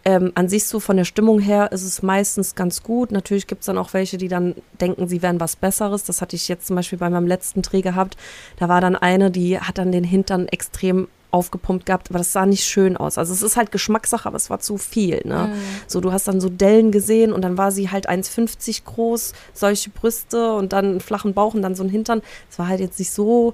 Ähm, 0.08 0.32
an 0.36 0.48
sich 0.48 0.64
so 0.64 0.80
von 0.80 0.96
der 0.96 1.04
Stimmung 1.04 1.42
her 1.42 1.74
ist 1.74 1.84
es 1.84 2.02
meistens 2.02 2.56
ganz 2.56 2.82
gut. 2.82 3.12
Natürlich 3.12 3.46
gibt 3.46 3.60
es 3.60 3.66
dann 3.66 3.78
auch 3.78 3.92
welche, 3.92 4.18
die 4.18 4.30
dann 4.30 4.56
denken, 4.80 5.10
sie 5.10 5.22
wären 5.22 5.42
was 5.42 5.58
Besseres. 5.58 6.06
Das 6.06 6.22
hatte 6.22 6.38
ich 6.38 6.48
jetzt 6.48 6.68
zum 6.68 6.78
Beispiel 6.78 6.98
bei 6.98 7.10
meinem 7.10 7.28
letzten 7.28 7.62
Dreh 7.62 7.82
gehabt. 7.82 8.16
Da 8.56 8.70
war 8.70 8.80
dann 8.80 8.96
eine, 8.96 9.32
die 9.32 9.60
hat 9.60 9.78
dann 9.78 9.92
den 9.92 10.06
Hintern 10.06 10.48
extrem 10.48 11.10
aufgepumpt 11.32 11.86
gehabt, 11.86 12.10
aber 12.10 12.20
das 12.20 12.32
sah 12.32 12.46
nicht 12.46 12.64
schön 12.64 12.96
aus. 12.96 13.18
Also 13.18 13.34
es 13.34 13.42
ist 13.42 13.58
halt 13.58 13.74
Geschmackssache, 13.74 14.30
aber 14.30 14.38
es 14.38 14.50
war 14.50 14.62
zu 14.62 14.78
viel. 14.78 15.20
Ne? 15.26 15.52
So, 15.88 16.00
du 16.00 16.14
hast 16.14 16.26
dann 16.30 16.40
so 16.40 16.48
Dellen 16.48 16.94
gesehen 16.94 17.34
und 17.34 17.42
dann 17.42 17.58
war 17.58 17.74
sie 17.74 17.92
halt 17.92 18.10
1,50 18.10 18.86
groß, 18.86 19.34
solche 19.52 19.90
Brüste 19.90 20.54
und 20.54 20.72
dann 20.72 20.86
einen 20.86 21.00
flachen 21.02 21.34
Bauch 21.34 21.54
und 21.54 21.64
dann 21.64 21.76
so 21.76 21.84
ein 21.84 21.90
Hintern. 21.90 22.22
Es 22.50 22.58
war 22.60 22.70
halt 22.70 22.80
jetzt 22.80 22.98
nicht 22.98 23.12
so 23.12 23.52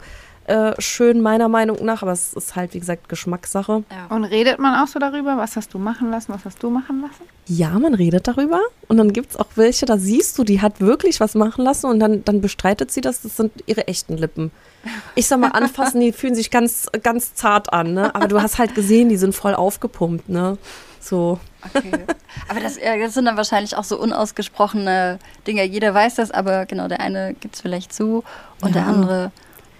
äh, 0.47 0.73
schön 0.79 1.21
meiner 1.21 1.47
Meinung 1.47 1.83
nach, 1.85 2.01
aber 2.01 2.11
es 2.11 2.33
ist 2.33 2.55
halt, 2.55 2.73
wie 2.73 2.79
gesagt, 2.79 3.09
Geschmackssache. 3.09 3.83
Und 4.09 4.23
redet 4.25 4.59
man 4.59 4.81
auch 4.83 4.87
so 4.87 4.99
darüber? 4.99 5.37
Was 5.37 5.55
hast 5.55 5.73
du 5.73 5.79
machen 5.79 6.11
lassen? 6.11 6.33
Was 6.33 6.43
hast 6.45 6.61
du 6.61 6.69
machen 6.69 7.01
lassen? 7.01 7.23
Ja, 7.47 7.69
man 7.79 7.93
redet 7.93 8.27
darüber 8.27 8.59
und 8.87 8.97
dann 8.97 9.11
gibt 9.13 9.31
es 9.31 9.37
auch 9.37 9.47
welche, 9.55 9.85
da 9.85 9.97
siehst 9.97 10.37
du, 10.37 10.43
die 10.43 10.61
hat 10.61 10.79
wirklich 10.79 11.19
was 11.19 11.35
machen 11.35 11.63
lassen 11.65 11.87
und 11.87 11.99
dann, 11.99 12.23
dann 12.23 12.39
bestreitet 12.41 12.91
sie 12.91 13.01
das, 13.01 13.21
das 13.21 13.35
sind 13.37 13.51
ihre 13.65 13.87
echten 13.87 14.17
Lippen. 14.17 14.51
Ich 15.15 15.27
sag 15.27 15.39
mal, 15.39 15.49
anfassen, 15.49 15.99
die 15.99 16.11
fühlen 16.13 16.35
sich 16.35 16.51
ganz, 16.51 16.87
ganz 17.03 17.35
zart 17.35 17.71
an, 17.73 17.93
ne? 17.93 18.15
aber 18.15 18.27
du 18.27 18.41
hast 18.41 18.59
halt 18.59 18.75
gesehen, 18.75 19.09
die 19.09 19.17
sind 19.17 19.35
voll 19.35 19.55
aufgepumpt, 19.55 20.29
ne? 20.29 20.57
So. 21.01 21.37
Okay. 21.75 21.91
Aber 22.47 22.61
das, 22.61 22.77
ja, 22.77 22.97
das 22.97 23.13
sind 23.13 23.25
dann 23.25 23.35
wahrscheinlich 23.35 23.75
auch 23.75 23.83
so 23.83 23.99
unausgesprochene 23.99 25.19
Dinge. 25.47 25.63
Jeder 25.65 25.93
weiß 25.93 26.15
das, 26.15 26.31
aber 26.31 26.65
genau, 26.65 26.87
der 26.87 27.01
eine 27.01 27.33
gibt 27.33 27.55
es 27.55 27.61
vielleicht 27.61 27.93
zu 27.93 28.23
und 28.61 28.73
der 28.75 28.83
Ja. 28.83 28.87
andere 28.87 29.31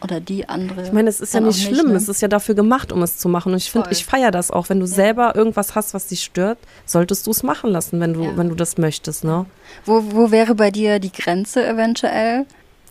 oder 0.04 0.20
die 0.20 0.48
andere. 0.50 0.84
Ich 0.84 0.92
meine, 0.92 1.10
es 1.10 1.20
ist 1.20 1.34
ja 1.34 1.40
nicht 1.40 1.62
schlimm, 1.64 1.90
ne? 1.90 1.96
es 1.96 2.10
ist 2.10 2.22
ja 2.22 2.28
dafür 2.28 2.56
gemacht, 2.56 2.92
um 2.92 3.02
es 3.04 3.18
zu 3.18 3.30
machen. 3.30 3.52
Und 3.54 3.58
ich 3.58 3.72
finde, 3.72 3.90
ich 3.92 4.06
feiere 4.06 4.32
das 4.32 4.52
auch. 4.52 4.70
Wenn 4.70 4.80
du 4.80 4.86
selber 4.88 5.36
irgendwas 5.36 5.76
hast, 5.76 5.94
was 5.94 6.08
dich 6.08 6.24
stört, 6.24 6.58
solltest 6.86 7.26
du 7.28 7.32
es 7.32 7.44
machen 7.44 7.70
lassen, 7.72 8.00
wenn 8.00 8.14
du, 8.14 8.24
Ja. 8.24 8.38
wenn 8.38 8.50
du 8.50 8.56
das 8.56 8.78
möchtest, 8.78 9.24
ne? 9.24 9.46
wo, 9.86 10.04
wo 10.12 10.32
wäre 10.32 10.56
bei 10.56 10.72
dir 10.72 11.00
die 11.00 11.12
Grenze 11.12 11.66
eventuell? 11.66 12.46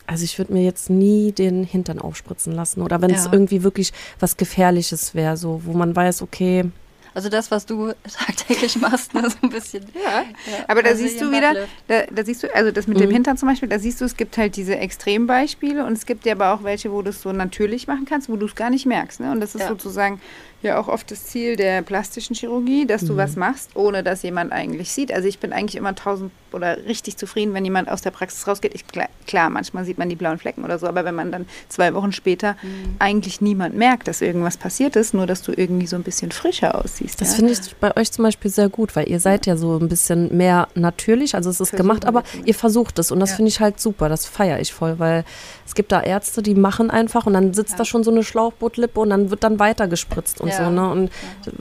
Also 0.05 0.25
ich 0.25 0.37
würde 0.37 0.51
mir 0.53 0.63
jetzt 0.63 0.89
nie 0.89 1.31
den 1.31 1.63
Hintern 1.63 1.99
aufspritzen 1.99 2.51
lassen. 2.53 2.81
Oder 2.81 3.01
wenn 3.01 3.11
es 3.11 3.25
Ja. 3.25 3.31
irgendwie 3.33 3.63
wirklich 3.63 3.93
was 4.19 4.35
Gefährliches 4.35 5.15
wäre, 5.15 5.37
so, 5.37 5.61
wo 5.65 5.73
man 5.73 5.95
weiß, 5.95 6.21
okay, 6.21 6.65
Also 7.13 7.29
das, 7.29 7.51
was 7.51 7.65
du 7.65 7.93
tagtäglich 8.25 8.75
machst, 8.77 9.13
ne, 9.13 9.29
so 9.29 9.37
ein 9.43 9.49
bisschen. 9.49 9.85
Ja. 9.93 10.23
Aber 10.67 10.81
da 10.83 10.89
Also 10.89 11.03
siehst 11.03 11.21
du 11.21 11.31
wieder, 11.31 11.53
da, 11.87 12.03
da 12.11 12.25
siehst 12.25 12.43
du, 12.43 12.55
also 12.55 12.71
das 12.71 12.87
mit 12.87 12.99
dem 12.99 13.11
Hintern 13.11 13.37
zum 13.37 13.49
Beispiel, 13.49 13.69
da 13.69 13.79
siehst 13.79 14.01
du, 14.01 14.05
es 14.05 14.17
gibt 14.17 14.37
halt 14.37 14.55
diese 14.55 14.75
Extrembeispiele 14.77 15.85
und 15.85 15.93
es 15.93 16.05
gibt 16.05 16.25
ja 16.25 16.33
aber 16.33 16.53
auch 16.53 16.63
welche, 16.63 16.91
wo 16.91 17.01
du 17.01 17.09
es 17.11 17.21
so 17.21 17.31
natürlich 17.31 17.87
machen 17.87 18.05
kannst, 18.05 18.29
wo 18.29 18.35
du 18.35 18.45
es 18.45 18.55
gar 18.55 18.69
nicht 18.69 18.85
merkst. 18.85 19.19
Ne? 19.19 19.31
Und 19.31 19.41
das 19.41 19.55
ist 19.55 19.61
Ja. 19.61 19.67
sozusagen 19.69 20.19
ja 20.63 20.79
auch 20.79 20.87
oft 20.87 21.11
das 21.11 21.25
Ziel 21.25 21.55
der 21.55 21.81
plastischen 21.81 22.35
Chirurgie, 22.35 22.85
dass 22.85 23.05
du 23.05 23.17
was 23.17 23.35
machst, 23.35 23.71
ohne 23.75 24.03
dass 24.03 24.23
jemand 24.23 24.51
eigentlich 24.51 24.91
sieht. 24.91 25.11
Also 25.13 25.27
ich 25.27 25.39
bin 25.39 25.53
eigentlich 25.53 25.75
immer 25.75 25.95
tausend 25.95 26.31
oder 26.51 26.85
richtig 26.85 27.17
zufrieden, 27.17 27.53
wenn 27.53 27.63
jemand 27.63 27.89
aus 27.89 28.01
der 28.01 28.11
Praxis 28.11 28.47
rausgeht. 28.47 28.73
Ich, 28.75 28.85
klar, 29.25 29.49
manchmal 29.49 29.85
sieht 29.85 29.97
man 29.97 30.09
die 30.09 30.15
blauen 30.15 30.37
Flecken 30.37 30.63
oder 30.63 30.79
so, 30.79 30.87
aber 30.87 31.03
wenn 31.05 31.15
man 31.15 31.31
dann 31.31 31.45
zwei 31.67 31.93
Wochen 31.93 32.11
später 32.11 32.55
eigentlich 32.99 33.41
niemand 33.41 33.75
merkt, 33.75 34.07
dass 34.07 34.21
irgendwas 34.21 34.57
passiert 34.57 34.95
ist, 34.95 35.13
nur 35.13 35.27
dass 35.27 35.41
du 35.41 35.51
irgendwie 35.55 35.87
so 35.87 35.95
ein 35.95 36.03
bisschen 36.03 36.31
frischer 36.31 36.75
aussiehst. 36.75 37.19
Das 37.21 37.29
ja? 37.31 37.35
finde 37.35 37.53
ich 37.53 37.75
bei 37.77 37.95
euch 37.97 38.11
zum 38.11 38.23
Beispiel 38.23 38.51
sehr 38.51 38.69
gut, 38.69 38.95
weil 38.95 39.09
ihr 39.09 39.19
seid 39.19 39.45
ja 39.45 39.57
so 39.57 39.77
ein 39.77 39.89
bisschen 39.89 40.35
mehr 40.35 40.67
natürlich. 40.75 41.35
Also 41.35 41.49
es 41.49 41.59
ist 41.59 41.69
Versuchen 41.69 41.87
gemacht, 41.87 42.05
aber 42.05 42.23
ihr 42.45 42.55
versucht 42.55 42.99
es 42.99 43.11
und 43.11 43.19
das 43.19 43.31
Ja. 43.31 43.35
finde 43.37 43.49
ich 43.49 43.59
halt 43.59 43.79
super. 43.79 44.09
Das 44.09 44.25
feiere 44.25 44.59
ich 44.59 44.73
voll, 44.73 44.99
weil 44.99 45.25
es 45.65 45.75
gibt 45.75 45.91
da 45.91 46.01
Ärzte, 46.01 46.41
die 46.43 46.55
machen 46.55 46.91
einfach 46.91 47.25
und 47.25 47.33
dann 47.33 47.53
sitzt 47.53 47.79
da 47.79 47.85
schon 47.85 48.03
so 48.03 48.11
eine 48.11 48.23
Schlauchbootlippe 48.23 48.99
und 48.99 49.09
dann 49.09 49.31
wird 49.31 49.43
dann 49.43 49.59
weiter 49.59 49.87
gespritzt 49.87 50.39
und 50.41 50.52
Ja. 50.53 50.65
so. 50.65 50.71
Ne? 50.71 50.89
Und 50.89 51.11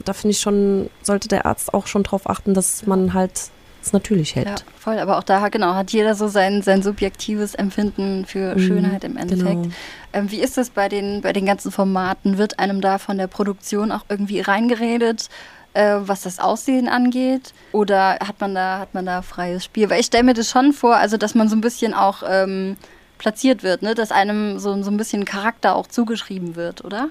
da 0.05 0.12
finde 0.12 0.33
ich 0.33 0.40
schon, 0.40 0.90
sollte 1.02 1.28
der 1.28 1.46
Arzt 1.46 1.74
auch 1.74 1.87
schon 1.87 2.02
drauf 2.02 2.28
achten, 2.28 2.55
dass 2.55 2.87
man 2.87 3.14
halt 3.14 3.50
es 3.83 3.92
natürlich 3.92 4.37
hält. 4.37 4.46
Ja, 4.46 4.55
voll. 4.78 4.98
Aber 4.98 5.18
auch 5.18 5.24
da 5.24 5.48
genau, 5.48 5.74
hat 5.74 5.90
jeder 5.90 6.14
so 6.14 6.28
sein, 6.28 6.62
sein 6.62 6.83
subjektives 6.83 7.55
Empfinden 7.55 8.24
für 8.26 8.59
Schönheit 8.59 9.05
im 9.05 9.16
Endeffekt. 9.16 9.62
genau. 9.62 9.74
Ähm, 10.12 10.31
wie 10.31 10.40
ist 10.40 10.57
das 10.57 10.70
bei 10.70 10.88
den, 10.88 11.20
bei 11.20 11.33
den 11.33 11.46
ganzen 11.46 11.72
Formaten? 11.72 12.38
Wird 12.38 12.59
einem 12.59 12.81
da 12.81 12.98
von 12.98 13.18
der 13.18 13.26
Produktion 13.26 13.92
auch 13.92 14.05
irgendwie 14.09 14.40
reingeredet, 14.40 15.28
äh, 15.74 15.96
was 16.00 16.22
das 16.22 16.38
Aussehen 16.38 16.88
angeht? 16.88 17.55
Oder 17.72 18.18
hat 18.20 18.40
man 18.40 18.55
da, 18.55 18.78
hat 18.78 18.94
man 18.94 19.07
da 19.07 19.22
freies 19.22 19.64
Spiel? 19.64 19.90
Weil 19.90 20.00
ich 20.00 20.07
stelle 20.07 20.24
mir 20.24 20.35
das 20.35 20.50
schon 20.50 20.72
vor, 20.72 20.96
also 20.96 21.16
dass 21.16 21.35
man 21.35 21.48
so 21.48 21.57
ein 21.57 21.61
bisschen 21.61 21.94
auch 21.94 22.22
ähm, 22.28 22.76
platziert 23.18 23.62
wird, 23.62 23.83
ne? 23.83 23.94
dass 23.94 24.12
einem 24.12 24.59
so, 24.59 24.81
so 24.83 24.90
ein 24.90 24.96
bisschen 24.96 25.24
Charakter 25.24 25.74
auch 25.74 25.87
zugeschrieben 25.87 26.57
wird, 26.57 26.85
oder? 26.85 27.09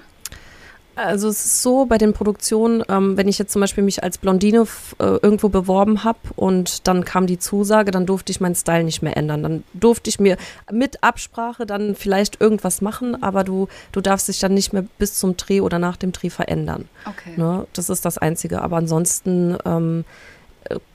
Also 0.94 1.28
es 1.28 1.44
ist 1.44 1.62
so 1.62 1.86
bei 1.86 1.98
den 1.98 2.12
Produktionen, 2.12 2.82
ähm, 2.88 3.16
wenn 3.16 3.28
ich 3.28 3.38
jetzt 3.38 3.52
zum 3.52 3.60
Beispiel 3.60 3.84
mich 3.84 4.02
als 4.02 4.18
Blondine 4.18 4.66
äh, 4.98 5.04
irgendwo 5.04 5.48
beworben 5.48 6.04
habe 6.04 6.18
und 6.36 6.86
dann 6.86 7.04
kam 7.04 7.26
die 7.26 7.38
Zusage, 7.38 7.90
dann 7.90 8.06
durfte 8.06 8.30
ich 8.30 8.40
meinen 8.40 8.54
Style 8.54 8.84
nicht 8.84 9.02
mehr 9.02 9.16
ändern. 9.16 9.42
Dann 9.42 9.64
durfte 9.74 10.10
ich 10.10 10.20
mir 10.20 10.36
mit 10.70 11.02
Absprache 11.02 11.66
dann 11.66 11.94
vielleicht 11.94 12.40
irgendwas 12.40 12.80
machen, 12.80 13.22
aber 13.22 13.44
du, 13.44 13.68
du 13.92 14.00
darfst 14.00 14.28
dich 14.28 14.38
dann 14.38 14.54
nicht 14.54 14.72
mehr 14.72 14.84
bis 14.98 15.18
zum 15.18 15.36
Dreh 15.36 15.60
oder 15.60 15.78
nach 15.78 15.96
dem 15.96 16.12
Dreh 16.12 16.30
verändern. 16.30 16.88
Okay. 17.06 17.34
Ne? 17.36 17.66
Das 17.72 17.88
ist 17.88 18.04
das 18.04 18.18
Einzige. 18.18 18.62
Aber 18.62 18.76
ansonsten 18.76 19.56
ähm, 19.64 20.00
äh, 20.00 20.04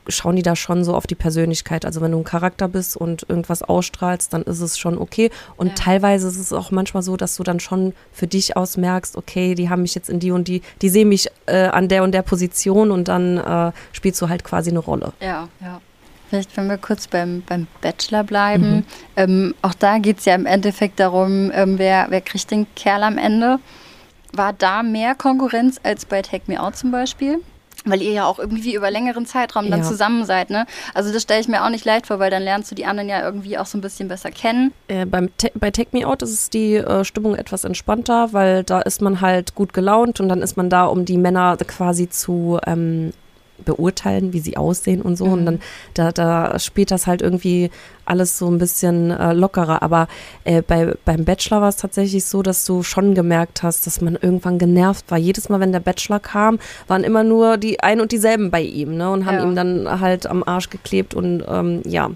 schauen 0.08 0.36
die 0.36 0.42
da 0.42 0.56
schon 0.56 0.84
so 0.84 0.96
auf 0.96 1.08
die 1.08 1.16
Persönlichkeit. 1.16 1.86
Also 1.86 2.02
wenn 2.02 2.12
du 2.12 2.18
ein 2.20 2.24
Charakter 2.24 2.68
bist 2.68 2.96
und 2.96 3.26
irgendwas 3.30 3.62
ausstrahlst, 3.64 4.34
dann 4.34 4.44
ist 4.44 4.62
es 4.62 4.78
schon 4.78 4.98
okay. 4.98 5.30
Und 5.58 5.68
Ja. 5.68 5.74
teilweise 5.76 6.28
ist 6.28 6.38
es 6.38 6.54
auch 6.54 6.72
manchmal 6.72 7.04
so, 7.04 7.18
dass 7.18 7.36
du 7.36 7.44
dann 7.44 7.60
schon 7.60 7.94
für 8.12 8.28
dich 8.28 8.56
aus 8.56 8.78
merkst, 8.78 9.18
okay, 9.18 9.56
die 9.56 9.70
haben 9.70 9.82
mich 9.82 9.96
jetzt 9.96 10.10
in 10.10 10.20
die 10.20 10.32
und 10.32 10.48
die, 10.48 10.62
die 10.82 10.90
sehen 10.90 11.10
mich 11.10 11.28
äh, 11.46 11.68
an 11.68 11.88
der 11.88 12.04
und 12.04 12.14
der 12.14 12.22
Position 12.22 12.92
und 12.92 13.08
dann 13.08 13.38
äh, 13.38 13.72
spielst 13.92 14.22
du 14.22 14.30
halt 14.30 14.44
quasi 14.44 14.70
eine 14.70 14.80
Rolle. 14.80 15.14
Ja, 15.22 15.48
ja. 15.60 15.82
Vielleicht, 16.30 16.58
wenn 16.58 16.68
wir 16.68 16.78
kurz 16.78 17.08
beim, 17.08 17.42
beim 17.48 17.68
Bachelor 17.80 18.26
bleiben. 18.26 18.86
Ähm, 19.16 19.56
auch 19.62 19.74
da 19.74 19.98
geht 19.98 20.20
es 20.20 20.26
ja 20.26 20.36
im 20.36 20.46
Endeffekt 20.46 21.00
darum, 21.00 21.52
ähm, 21.54 21.80
wer, 21.80 22.08
wer 22.10 22.20
kriegt 22.20 22.52
den 22.52 22.68
Kerl 22.76 23.04
am 23.04 23.18
Ende. 23.18 23.60
War 24.34 24.52
da 24.52 24.84
mehr 24.84 25.16
Konkurrenz 25.16 25.80
als 25.84 26.06
bei 26.06 26.22
Take 26.22 26.44
Me 26.48 26.62
Out 26.62 26.76
zum 26.76 26.92
Beispiel? 26.92 27.40
Weil 27.90 28.02
ihr 28.02 28.12
ja 28.12 28.26
auch 28.26 28.40
irgendwie 28.40 28.74
über 28.76 28.92
längeren 28.92 29.26
Zeitraum 29.26 29.70
dann 29.70 29.80
Ja. 29.82 29.86
zusammen 29.86 30.26
seid, 30.26 30.50
ne? 30.50 30.66
Also 30.94 31.12
das 31.14 31.22
stelle 31.22 31.42
ich 31.42 31.48
mir 31.48 31.64
auch 31.64 31.70
nicht 31.70 31.86
leicht 31.86 32.08
vor, 32.08 32.20
weil 32.20 32.30
dann 32.30 32.44
lernst 32.44 32.70
du 32.72 32.76
die 32.76 32.86
anderen 32.86 33.10
ja 33.10 33.22
irgendwie 33.24 33.58
auch 33.58 33.66
so 33.66 33.78
ein 33.78 33.82
bisschen 33.82 34.08
besser 34.08 34.32
kennen. 34.32 34.74
Äh, 34.88 35.06
beim 35.06 35.36
Te 35.38 35.52
bei 35.56 35.72
Take 35.72 35.90
Me 35.98 36.06
Out 36.08 36.22
ist 36.22 36.32
es 36.32 36.50
die 36.50 36.76
äh, 36.76 37.04
Stimmung 37.04 37.36
etwas 37.36 37.64
entspannter, 37.64 38.34
weil 38.34 38.64
da 38.64 38.82
ist 38.82 39.02
man 39.02 39.22
halt 39.22 39.56
gut 39.56 39.74
gelaunt 39.74 40.20
und 40.20 40.30
dann 40.30 40.42
ist 40.42 40.58
man 40.58 40.70
da, 40.70 40.86
um 40.86 41.06
die 41.06 41.18
Männer 41.18 41.58
quasi 41.58 42.10
zu 42.10 42.60
ähm, 42.68 43.12
beurteilen, 43.66 44.34
wie 44.34 44.40
sie 44.40 44.58
aussehen 44.58 45.02
und 45.02 45.16
so. 45.18 45.26
Und 45.26 45.46
dann 45.46 45.60
da, 45.94 46.12
da 46.12 46.60
spielt 46.60 46.92
das 46.92 47.08
halt 47.08 47.22
irgendwie 47.22 47.70
alles 48.06 48.38
so 48.38 48.48
ein 48.50 48.58
bisschen 48.58 49.12
äh, 49.12 49.34
lockerer. 49.34 49.82
Aber 49.84 50.08
äh, 50.46 50.62
bei, 50.62 50.94
beim 51.06 51.26
Bachelor 51.26 51.62
war 51.62 51.70
es 51.70 51.76
tatsächlich 51.78 52.26
so, 52.26 52.42
dass 52.42 52.64
du 52.66 52.84
schon 52.84 53.16
gemerkt 53.16 53.64
hast, 53.64 53.86
dass 53.86 54.00
man 54.02 54.16
irgendwann 54.16 54.58
genervt 54.60 55.10
war. 55.12 55.18
Jedes 55.18 55.50
Mal, 55.50 55.60
wenn 55.60 55.72
der 55.72 55.80
Bachelor 55.82 56.20
kam, 56.20 56.60
waren 56.88 57.04
immer 57.04 57.24
nur 57.24 57.58
die 57.58 57.82
ein 57.82 58.00
und 58.02 58.12
dieselben 58.12 58.50
bei 58.52 58.62
ihm, 58.62 58.96
ne? 58.96 59.10
Und 59.12 59.26
haben 59.26 59.38
Ja. 59.38 59.44
ihm 59.44 59.56
dann 59.56 60.00
halt 60.00 60.28
am 60.28 60.44
Arsch 60.44 60.70
geklebt 60.70 61.14
und 61.14 61.44
ähm, 61.48 61.82
ja. 61.86 62.10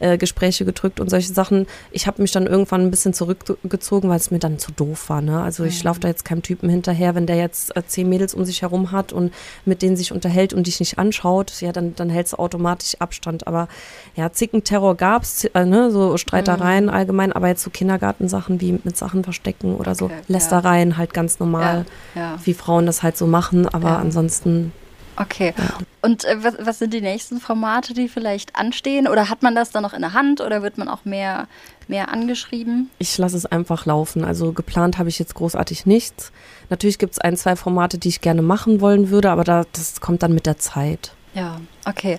Äh, 0.00 0.18
Gespräche 0.18 0.64
gedrückt 0.64 1.00
und 1.00 1.08
solche 1.10 1.32
Sachen. 1.32 1.66
Ich 1.90 2.06
habe 2.06 2.22
mich 2.22 2.32
dann 2.32 2.46
irgendwann 2.46 2.82
ein 2.82 2.90
bisschen 2.90 3.14
zurückgezogen, 3.14 4.08
weil 4.08 4.16
es 4.18 4.30
mir 4.30 4.38
dann 4.38 4.58
zu 4.58 4.72
doof 4.72 5.08
war. 5.08 5.20
Ne? 5.20 5.40
Also 5.42 5.64
ich 5.64 5.82
laufe 5.84 6.00
da 6.00 6.08
jetzt 6.08 6.24
keinem 6.24 6.42
Typen 6.42 6.68
hinterher, 6.68 7.14
wenn 7.14 7.26
der 7.26 7.36
jetzt 7.36 7.76
äh, 7.76 7.82
zehn 7.86 8.08
Mädels 8.08 8.34
um 8.34 8.44
sich 8.44 8.62
herum 8.62 8.92
hat 8.92 9.12
und 9.12 9.32
mit 9.64 9.82
denen 9.82 9.96
sich 9.96 10.12
unterhält 10.12 10.52
und 10.54 10.66
dich 10.66 10.80
nicht 10.80 10.98
anschaut, 10.98 11.60
ja, 11.60 11.72
dann, 11.72 11.94
dann 11.94 12.10
hältst 12.10 12.34
du 12.34 12.36
automatisch 12.38 12.94
Abstand. 13.00 13.46
Aber 13.46 13.68
ja, 14.14 14.32
Zickenterror 14.32 14.94
gab's, 14.96 15.44
äh, 15.44 15.64
ne? 15.64 15.90
so 15.90 16.16
Streitereien 16.16 16.88
allgemein, 16.88 17.32
aber 17.32 17.48
jetzt 17.48 17.62
so 17.62 17.70
Kindergartensachen 17.70 18.60
wie 18.60 18.72
mit 18.84 18.96
Sachen 18.96 19.24
verstecken 19.24 19.76
oder 19.76 19.94
so, 19.94 20.06
Okay, 20.06 20.14
ja. 20.16 20.22
Lästereien 20.28 20.96
halt 20.96 21.14
ganz 21.14 21.38
normal, 21.38 21.84
Ja. 22.14 22.38
wie 22.44 22.54
Frauen 22.54 22.86
das 22.86 23.02
halt 23.02 23.16
so 23.16 23.26
machen, 23.26 23.66
aber 23.68 23.88
Ja. 23.90 23.96
ansonsten 23.98 24.72
Okay. 25.16 25.54
Und 26.02 26.24
äh, 26.24 26.42
was, 26.42 26.54
was 26.60 26.78
sind 26.78 26.92
die 26.92 27.00
nächsten 27.00 27.40
Formate, 27.40 27.94
die 27.94 28.08
vielleicht 28.08 28.54
anstehen? 28.56 29.08
Oder 29.08 29.28
hat 29.28 29.42
man 29.42 29.54
das 29.54 29.70
dann 29.70 29.82
noch 29.82 29.92
in 29.92 30.02
der 30.02 30.12
Hand 30.12 30.40
oder 30.40 30.62
wird 30.62 30.78
man 30.78 30.88
auch 30.88 31.04
mehr, 31.04 31.48
mehr 31.88 32.10
angeschrieben? 32.10 32.90
Ich 32.98 33.16
lasse 33.18 33.36
es 33.36 33.46
einfach 33.46 33.86
laufen. 33.86 34.24
Also 34.24 34.52
geplant 34.52 34.98
habe 34.98 35.08
ich 35.08 35.18
jetzt 35.18 35.34
großartig 35.34 35.86
nichts. 35.86 36.32
Natürlich 36.68 36.98
gibt 36.98 37.14
es 37.14 37.18
ein, 37.18 37.36
zwei 37.36 37.56
Formate, 37.56 37.98
die 37.98 38.08
ich 38.08 38.20
gerne 38.20 38.42
machen 38.42 38.80
wollen 38.80 39.10
würde, 39.10 39.30
aber 39.30 39.44
da, 39.44 39.64
das 39.72 40.00
kommt 40.00 40.22
dann 40.22 40.34
mit 40.34 40.46
der 40.46 40.58
Zeit. 40.58 41.12
Ja, 41.34 41.60
okay. 41.86 42.18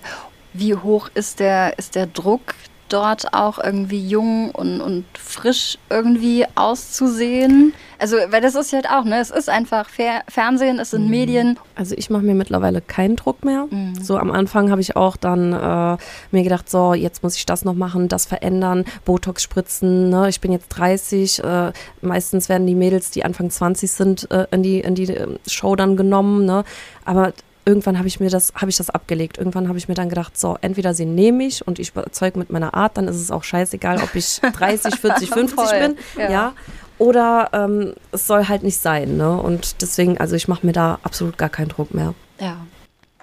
Wie 0.52 0.74
hoch 0.74 1.08
ist 1.14 1.40
der, 1.40 1.78
ist 1.78 1.94
der 1.94 2.06
Druck, 2.06 2.54
dort 2.88 3.34
auch 3.34 3.58
irgendwie 3.62 4.06
jung 4.06 4.50
und, 4.50 4.80
und 4.80 5.04
frisch 5.16 5.78
irgendwie 5.90 6.44
auszusehen? 6.54 7.74
Also, 8.00 8.16
weil 8.30 8.40
das 8.40 8.54
ist 8.54 8.72
halt 8.72 8.88
auch, 8.88 9.04
ne? 9.04 9.18
Es 9.18 9.30
ist 9.30 9.48
einfach 9.48 9.88
Fer 9.88 10.22
Fernsehen, 10.28 10.78
es 10.78 10.90
sind 10.90 11.10
Medien. 11.10 11.58
Also 11.74 11.96
ich 11.98 12.10
mache 12.10 12.22
mir 12.22 12.34
mittlerweile 12.34 12.80
keinen 12.80 13.16
Druck 13.16 13.44
mehr. 13.44 13.66
So 14.00 14.16
am 14.18 14.30
Anfang 14.30 14.70
habe 14.70 14.80
ich 14.80 14.94
auch 14.94 15.16
dann 15.16 15.52
äh, 15.52 15.96
mir 16.30 16.42
gedacht, 16.42 16.70
so 16.70 16.94
jetzt 16.94 17.24
muss 17.24 17.36
ich 17.36 17.44
das 17.44 17.64
noch 17.64 17.74
machen, 17.74 18.08
das 18.08 18.24
verändern, 18.26 18.84
Botox 19.04 19.42
spritzen. 19.42 20.10
Ne? 20.10 20.28
Ich 20.28 20.40
bin 20.40 20.52
jetzt 20.52 20.68
30. 20.68 21.42
Äh, 21.42 21.72
meistens 22.00 22.48
werden 22.48 22.66
die 22.66 22.76
Mädels, 22.76 23.10
die 23.10 23.24
Anfang 23.24 23.50
20 23.50 23.90
sind, 23.90 24.30
äh, 24.30 24.46
in 24.52 24.62
die 24.62 24.80
in 24.80 24.94
die 24.94 25.12
äh, 25.12 25.38
Show 25.48 25.74
dann 25.74 25.96
genommen. 25.96 26.44
Ne? 26.44 26.62
Aber 27.04 27.32
irgendwann 27.68 27.98
habe 27.98 28.08
ich 28.08 28.18
mir 28.18 28.30
das 28.30 28.54
habe 28.54 28.70
ich 28.70 28.78
das 28.78 28.88
abgelegt. 28.88 29.36
Irgendwann 29.36 29.68
habe 29.68 29.76
ich 29.76 29.88
mir 29.88 29.94
dann 29.94 30.08
gedacht, 30.08 30.38
so 30.38 30.56
entweder 30.62 30.94
sie 30.94 31.04
nehme 31.04 31.44
ich 31.44 31.66
und 31.66 31.78
ich 31.78 31.90
überzeuge 31.90 32.38
mit 32.38 32.50
meiner 32.50 32.72
Art, 32.72 32.96
dann 32.96 33.06
ist 33.06 33.16
es 33.16 33.30
auch 33.30 33.44
scheißegal, 33.44 34.02
ob 34.02 34.14
ich 34.14 34.40
30, 34.40 34.96
40, 34.96 35.28
50 35.28 35.54
Voll, 35.54 35.78
bin. 35.78 35.96
ja. 36.16 36.30
ja. 36.30 36.52
Oder 36.96 37.50
ähm, 37.52 37.94
es 38.10 38.26
soll 38.26 38.48
halt 38.48 38.64
nicht 38.64 38.80
sein, 38.80 39.16
ne? 39.16 39.40
Und 39.40 39.82
deswegen, 39.82 40.18
also 40.18 40.34
ich 40.34 40.48
mache 40.48 40.66
mir 40.66 40.72
da 40.72 40.98
absolut 41.04 41.38
gar 41.38 41.48
keinen 41.48 41.68
Druck 41.68 41.94
mehr. 41.94 42.14
Ja. 42.40 42.57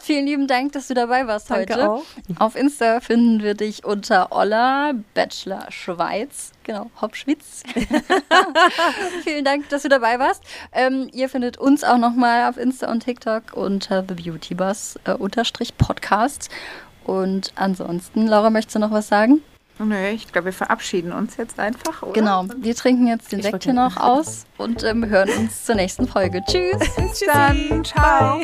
Vielen 0.06 0.28
lieben 0.28 0.46
Dank, 0.46 0.74
dass 0.74 0.88
du 0.88 0.94
dabei 0.94 1.26
warst 1.26 1.50
Danke 1.50 1.74
heute. 1.74 1.90
auch. 1.90 2.04
Auf 2.38 2.56
Insta 2.56 3.00
finden 3.00 3.42
wir 3.42 3.56
dich 3.56 3.84
unter 3.86 4.32
Olla 4.32 4.94
Bachelor 5.16 5.66
Schweiz. 5.72 6.52
Genau, 6.64 6.92
Hopschwitz. 7.02 7.64
Vielen 9.24 9.44
Dank, 9.44 9.68
dass 9.70 9.82
du 9.82 9.90
dabei 9.90 10.20
warst. 10.20 10.44
Ähm, 10.74 11.10
ihr 11.12 11.28
findet 11.28 11.58
uns 11.58 11.84
auch 11.84 11.98
nochmal 11.98 12.48
auf 12.48 12.58
Insta 12.58 12.92
und 12.92 13.00
TikTok 13.00 13.54
unter 13.54 14.06
The 14.08 14.14
Beauty 14.14 14.54
Bus 14.54 15.00
äh, 15.06 15.14
unterstrich 15.14 15.76
Podcast. 15.76 16.52
Und 17.04 17.52
ansonsten, 17.56 18.28
Laura, 18.28 18.52
möchtest 18.52 18.76
du 18.76 18.80
noch 18.80 18.92
was 18.92 19.08
sagen? 19.08 19.42
Nö, 19.80 20.08
ich 20.10 20.32
glaube, 20.32 20.46
wir 20.46 20.54
verabschieden 20.54 21.14
uns 21.14 21.36
jetzt 21.38 21.60
einfach, 21.60 22.04
oder? 22.04 22.14
Genau, 22.14 22.46
wir 22.58 22.76
trinken 22.76 23.08
jetzt 23.08 23.32
den 23.32 23.40
Ich 23.40 23.46
Sekt 23.46 23.64
hier 23.64 23.74
noch 23.74 23.98
aus 23.98 24.46
und 24.60 24.84
ähm, 24.84 25.04
hören 25.10 25.30
uns 25.32 25.66
zur 25.66 25.74
nächsten 25.74 26.08
Folge. 26.08 26.44
Tschüss. 26.46 26.96
Bis 26.96 27.24
dann. 27.26 27.84
Ciao. 27.84 28.44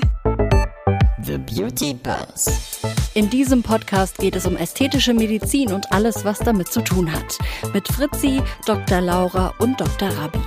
The 1.23 1.37
Beauty 1.37 1.93
Buzz. 1.93 2.81
In 3.13 3.29
diesem 3.29 3.61
Podcast 3.61 4.17
geht 4.17 4.35
es 4.35 4.45
um 4.45 4.55
ästhetische 4.57 5.13
Medizin 5.13 5.71
und 5.71 5.91
alles, 5.91 6.25
was 6.25 6.39
damit 6.39 6.69
zu 6.69 6.81
tun 6.81 7.11
hat. 7.11 7.37
Mit 7.73 7.87
Fritzi, 7.87 8.41
Dr. 8.65 9.01
Laura 9.01 9.53
und 9.59 9.79
Dr. 9.79 10.09
Rabi. 10.09 10.39